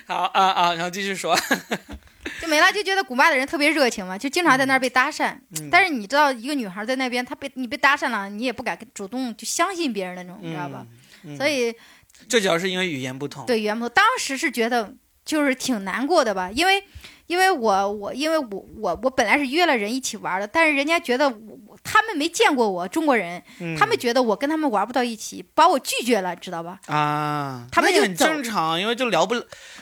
[0.06, 1.38] 好啊啊，然后继续说。
[2.40, 5.36] 就没了，就觉得古巴的人特别热情嘛，就经常在那儿被搭讪。
[5.70, 10.84] 但是你知道，一个女孩在那边，她被你被搭讪了，你也不敢主动就相信别人那种，你知道吧？
[11.36, 11.72] 所以
[12.28, 13.46] 这主要是因为语言不同。
[13.46, 14.92] 对语言不同，当时是觉得
[15.24, 16.82] 就是挺难过的吧，因为
[17.26, 23.42] 因为我我因为我我我本来是约了人一起玩的，但是人家觉得我他们没见过我中国人，
[23.78, 26.78] 他们觉得我跟他们玩不到一起，把我拒绝了，知道吧？
[26.86, 29.34] 啊，他们就很正常，因为就聊不。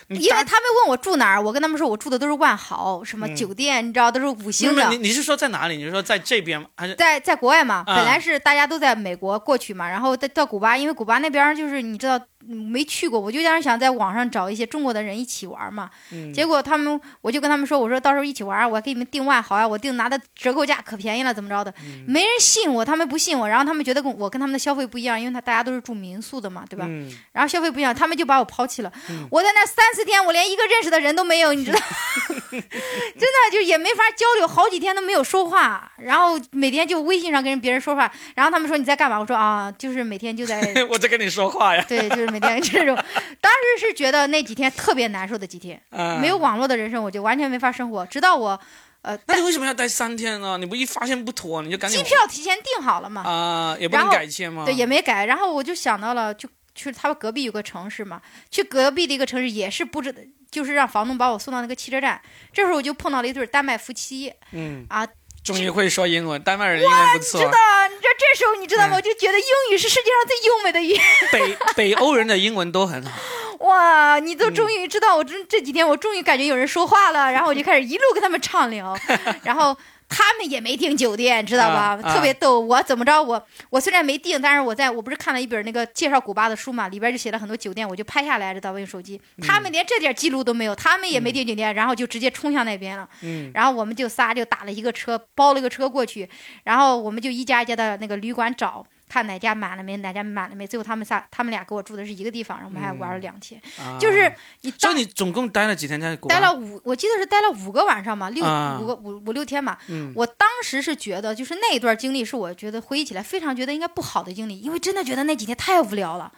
[0.09, 4.91] 因为他们问我住哪儿，我跟他们说我住的都是万豪什么酒店，你知道都是五星的。
[4.91, 5.77] 你你是说在哪里？
[5.79, 6.69] 你是说在这边吗？
[6.77, 7.83] 还是在在国外嘛？
[7.87, 12.21] 本来是大家都在美国过去嘛，然后到到古巴，因为古巴那边就是你知道。
[12.47, 15.91] 没去过，我就当时想在网上找一些中国的人一起玩嘛。
[16.33, 21.73] 结果他们，我就跟他们说，我说到时候一起玩，我给你们订万豪呀，我订拿的折扣价可便宜了，怎么着的？
[22.07, 26.87] 没人信我，他们不信我，然后他们觉得跟我跟他们的消费不一样，因为他大家都是住民宿的嘛，对吧？
[27.33, 28.93] 然后消费不一样，他们就把我抛弃了。
[29.31, 31.79] 我在那三四天，我连一个认识的人都没有，你知道？
[33.19, 39.19] 真的就也没法交流，好几天都没有说话，然后每天就微信上跟别人说话，然后他们说你在干嘛？
[39.19, 41.83] 我说啊，就是每天就在 我在跟你说话呀。
[41.89, 42.35] 对，就是。
[42.35, 42.97] 每天这种，
[43.41, 45.81] 当时是觉得那几天特别难受的几天，
[46.21, 48.05] 没有网络的人生，我就完全没法生活。
[48.07, 48.59] 直到我，
[49.03, 50.59] 呃，那你为什么要待三天呢？
[50.59, 53.23] 你不一发现不妥，你就赶紧机票提前订好了嘛？
[53.23, 54.65] 啊，也不能改签吗？
[54.65, 55.27] 对，也没改。
[55.27, 58.21] 然后我就想到了，就去他们隔壁有个城市嘛，
[58.51, 62.21] 去隔壁的一个城市也是布置的，就是让房东把我送到那个汽车站。
[62.53, 65.07] 这时候我就碰到了一对丹麦夫妻，嗯啊。
[65.45, 67.39] 终于会说英文，丹麦人英文不错。
[67.39, 67.53] 知道，
[67.91, 68.97] 你知道这时候你知道吗？
[68.97, 71.03] 我就觉得英语是世界上最优美的语言。
[71.31, 73.13] 北北欧人的英文都很好。
[73.59, 78.97] 哇，你都终于知道，我这这几天我终于感觉有人说话了，然后我就开始一路跟他们畅聊，
[79.45, 79.77] 然后。
[80.17, 82.01] 他们也没订酒店，知道吧？
[82.01, 82.61] 特别逗。
[82.61, 83.21] 我怎么着？
[83.21, 88.79] 我我虽然没订，但是我在我不是看了一本那个介绍古巴的书嘛，里边就写了很多酒店，我就拍下来，知道吧？
[88.79, 89.21] 用手机。
[89.43, 93.09] 他们连这点记录都没有，他们也没订酒店，然后就直接冲向那边了。
[93.23, 93.51] 嗯。
[93.53, 96.29] 然后我们就仨就打了一个车，包了个车过去，
[96.63, 98.87] 然后我们就一家一家的那个旅馆找。
[99.15, 99.97] 看哪家满了没？
[99.99, 100.67] 哪家满了没？
[100.67, 103.63] 最后他们仨，他们俩给我住的是一个地方，然后我们还玩了两天。
[104.01, 106.17] 就是你，就你总共待了几天在？
[106.29, 109.79] 待了五，我记得是待了五个晚上嘛，六五个五五六天嘛。
[110.17, 116.33] 我当时是觉得，就是那一段经历是我觉得回忆起来非常觉得应该不好的经历，因为真的觉得那几天太无聊了。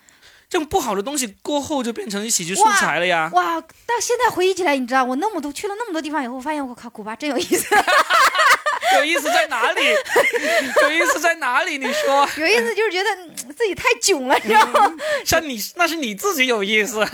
[0.50, 3.30] 这种不好的东西过后就变成喜剧素材了呀！
[3.32, 7.74] 哇，到现在回忆起来，你知道我那么多去了那么多地方以后，发现我靠，古巴真有意思。
[8.98, 9.80] 有意思在哪里？
[10.82, 11.78] 有意思在哪里？
[11.78, 14.92] 你说有意思就是觉得自己太囧了，你知道吗？
[15.24, 17.06] 像你那是你自己有意思，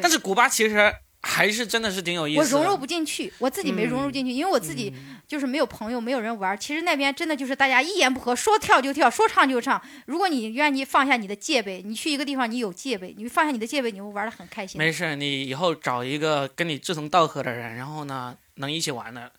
[0.00, 2.40] 但是古巴其实还是真的是挺有意思。
[2.56, 4.92] 我融入不进去，我自己没融入进去，因为我自己
[5.26, 6.56] 就是没有朋友，没有人玩。
[6.58, 9.80] 其实那边真的就是大家一言不合，说跳就跳，说唱就唱。
[10.06, 14.78] 如果你愿意放下你的戒备，你去一个地方你有戒备，你放下你的戒备，你会玩的很开心。
[14.78, 19.32] 没事，你以后找一个跟你志同道合的人，然后呢能一起玩的。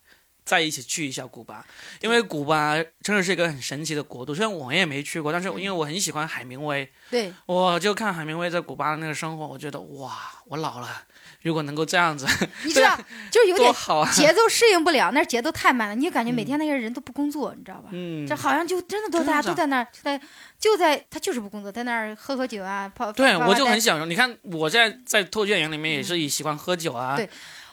[0.48, 1.62] 再一起去一下古巴，
[2.00, 4.34] 因为古巴真的是一个很神奇的国度。
[4.34, 10.88] 虽然我也没去过，但是因为我很喜欢海明威，对，我就看海明威在古巴的那个生活，我觉得哇，我老了，
[11.42, 12.26] 如果能够这样子，
[12.64, 12.96] 你知道，
[13.30, 17.90] 就是有点好节奏适应不了，那节奏太慢了，你就感觉每天那些人都不工作，你知道吧？
[17.92, 20.18] 嗯，这好像就真的都大家都在那儿，在
[20.58, 23.12] 就在他就是不工作，在那儿喝喝酒啊，泡。
[23.12, 24.06] 对，我就很享受。
[24.06, 27.16] 你看我现在在脱卷营里面也是以喜欢喝酒啊。
[27.16, 27.28] 对。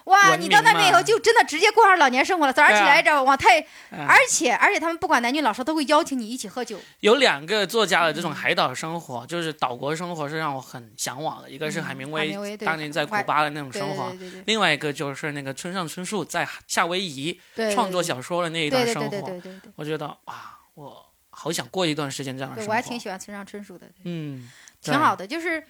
[0.06, 2.54] 哇，你到那边以后就真的直接过上老年生活了。
[2.54, 6.80] 早上起来着往太，而且而且他们不管男女老少都会邀请你一起喝酒。
[7.00, 11.50] 有两个作家的这种海岛生活，就是岛国生活是让我很向往的。
[11.50, 17.40] 一个是海明威当年在古巴的那种生活，另外一个就是那个村上春树在夏威夷
[17.74, 19.42] 创作小说的那一段生活。
[19.76, 22.72] 我觉得哇，我好想过一段时间这样的生活。
[22.72, 24.48] 我还挺喜欢村上春树的，嗯，
[24.82, 25.64] 挺好的，就是。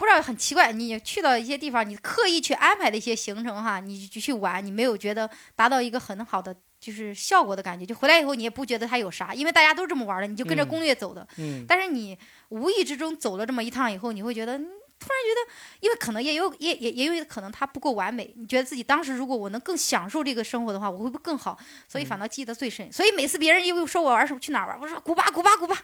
[0.00, 11.28] 不知道很奇怪，你去到一些地方，你刻意去安排的一些行程哈，你就去玩，你没有觉得达到一个很好的就是效果的感觉，就回来以后你也不觉得它有啥，因为大家都这么玩的，你就跟着攻略走的。
[11.36, 11.66] 嗯。
[11.68, 21.58] 但是你无意之中走了这么一趟以后，你会觉得突然觉得，因为可能也有也也也有可能它不够完美，你觉得自己当时如果我能更享受这个生活的话，我会不会更好？
[21.86, 22.90] 所以反倒记得最深。
[22.90, 25.76] 所以每次别人又说我玩什么去哪玩，我说古巴古巴古巴。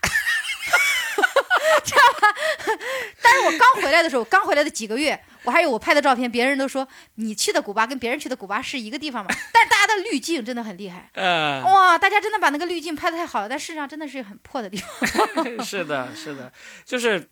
[1.84, 2.28] 知道吧？
[3.46, 9.30] 我刚回来的时候，刚回来的几个月，我还有我拍的照片，别人都说你去的古巴跟别人去的古巴是一个地方嘛？
[9.52, 14.88] 但是大家的滤镜真的很厉害，呃，哇，大家真的把那个滤镜拍的太好了，但事实上真的是很破的地方。
[15.64, 16.52] 是的，是的，
[16.84, 17.28] 就是，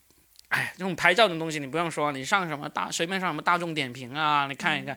[0.49, 4.97] 哎，这种拍照的东西你不用说，你上什么大随便上什么大众点评啊，你看一看，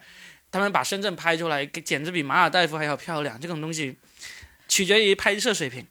[0.51, 3.39] 他们把深圳拍出来，简直比马尔代夫还要漂亮。
[3.39, 3.97] 这种东西
[4.67, 5.85] 取决于拍摄水平。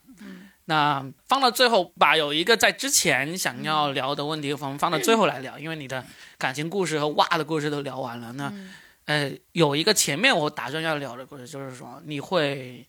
[0.66, 6.04] 那放到最后吧，有一个在之前想要聊的问题，我们放到最后来聊，因为你的
[6.38, 8.32] 感情故事和哇的故事都聊完了。
[8.32, 8.74] 那嗯
[9.06, 12.84] 呃，有一个前面我打算要聊的故事，就是说你会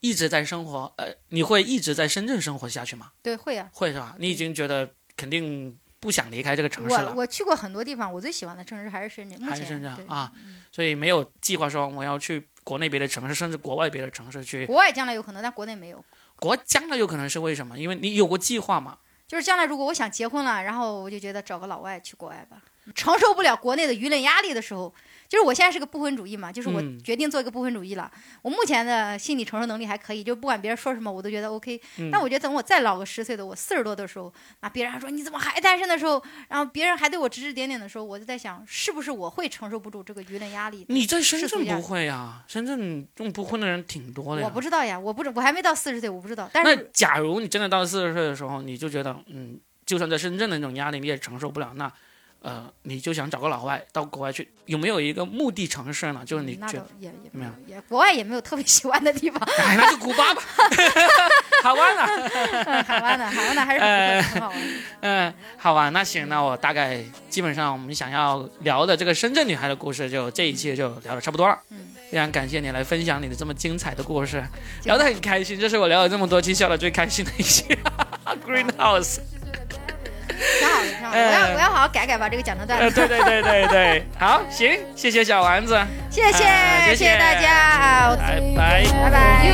[0.00, 3.12] 一直在生活，呃，你会一直在深圳生活下去吗？
[3.22, 3.68] 对，会啊。
[3.72, 4.16] 会是吧？
[4.18, 9.38] 你已经觉得肯定不想离开这个城市了，我我去过很多地方，我最喜欢的城市还是深圳。
[9.46, 10.32] 还是深圳啊，
[10.72, 14.64] 所以没有计划说我要去国内别的城市，甚至国外别的城市去。
[14.64, 16.02] 国外将来有可能，但国内没有。
[16.44, 17.78] 国将来有可能是为什么？
[17.78, 18.98] 因为你有过计划嘛。
[19.26, 22.58] 就是将来如果我想结婚了，然后我就觉得找个老外去国外吧，
[22.94, 24.92] 承受不了国内的舆论压力的时候，
[25.28, 28.10] 就是我现在是个不婚主义嘛，就是我嗯决定做一个不婚主义了。
[28.42, 31.80] 我目前的心理承受能力还可以，就不管别人说什么，我都觉得 OK。
[31.98, 40.84] 嗯但我觉得等我再老个十岁的我四十多的时候，那别人还说你怎么还单身的时候，然后别人还对我指指点点的时候，我就在想，是不是我会承受不住这个舆论压力？
[40.88, 42.44] 你在深圳不会呀？
[42.46, 44.48] 深圳这种不婚的人挺多的呀。
[44.48, 46.48] 我不知道呀，我不知我还没到四十岁，我不知道。
[46.52, 51.90] 但那是假如你真的到四十岁的时候，你就觉得，嗯，就算在深圳的那种压力你也承受不了，那，
[52.44, 56.22] 呃，你就想找个老外到国外去，有没有一个目的城市呢？
[56.26, 59.40] 就是你觉也也没有也国外也没有特别喜欢的地方。
[59.56, 60.42] 哎，那就古巴吧，
[61.64, 62.06] 好玩啊。
[62.66, 64.58] 嗯，海湾的海湾的还是很好玩。
[65.00, 71.58] 嗯，好吧，那行，那我大概基本上我们想要聊的这个深圳女孩的故事，就这一期就聊的差不多了。
[71.70, 71.78] 嗯，
[72.10, 74.44] 非常感谢你来分享你的这么精彩的故事，
[74.84, 77.64] 聊得很开心，这是我聊了这么多期笑的最开心的一期。
[78.44, 79.20] Greenhouse，
[80.58, 81.18] 挺好的，挺好的。
[81.18, 83.06] 哎我要我要好好改改，把这个讲的段呃，子。
[83.06, 85.78] 对对对对对，好，行，谢谢小丸子，
[86.10, 88.84] 谢谢啊谢谢谢谢大家啊，拜拜。
[89.02, 89.44] 拜拜。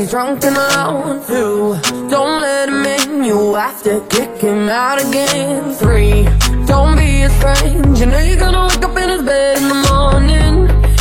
[0.00, 1.76] he's drunk and alone Two,
[2.08, 5.74] don't let him in You have to kick him out again.
[5.74, 6.24] Three,
[6.66, 9.80] don't be his friend You know you're gonna wake up in his bed in the
[9.92, 10.56] morning.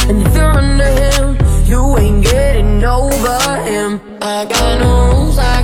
[0.09, 3.39] And if you're under him You ain't getting over
[3.69, 4.01] him.
[4.21, 5.58] I got no rules, I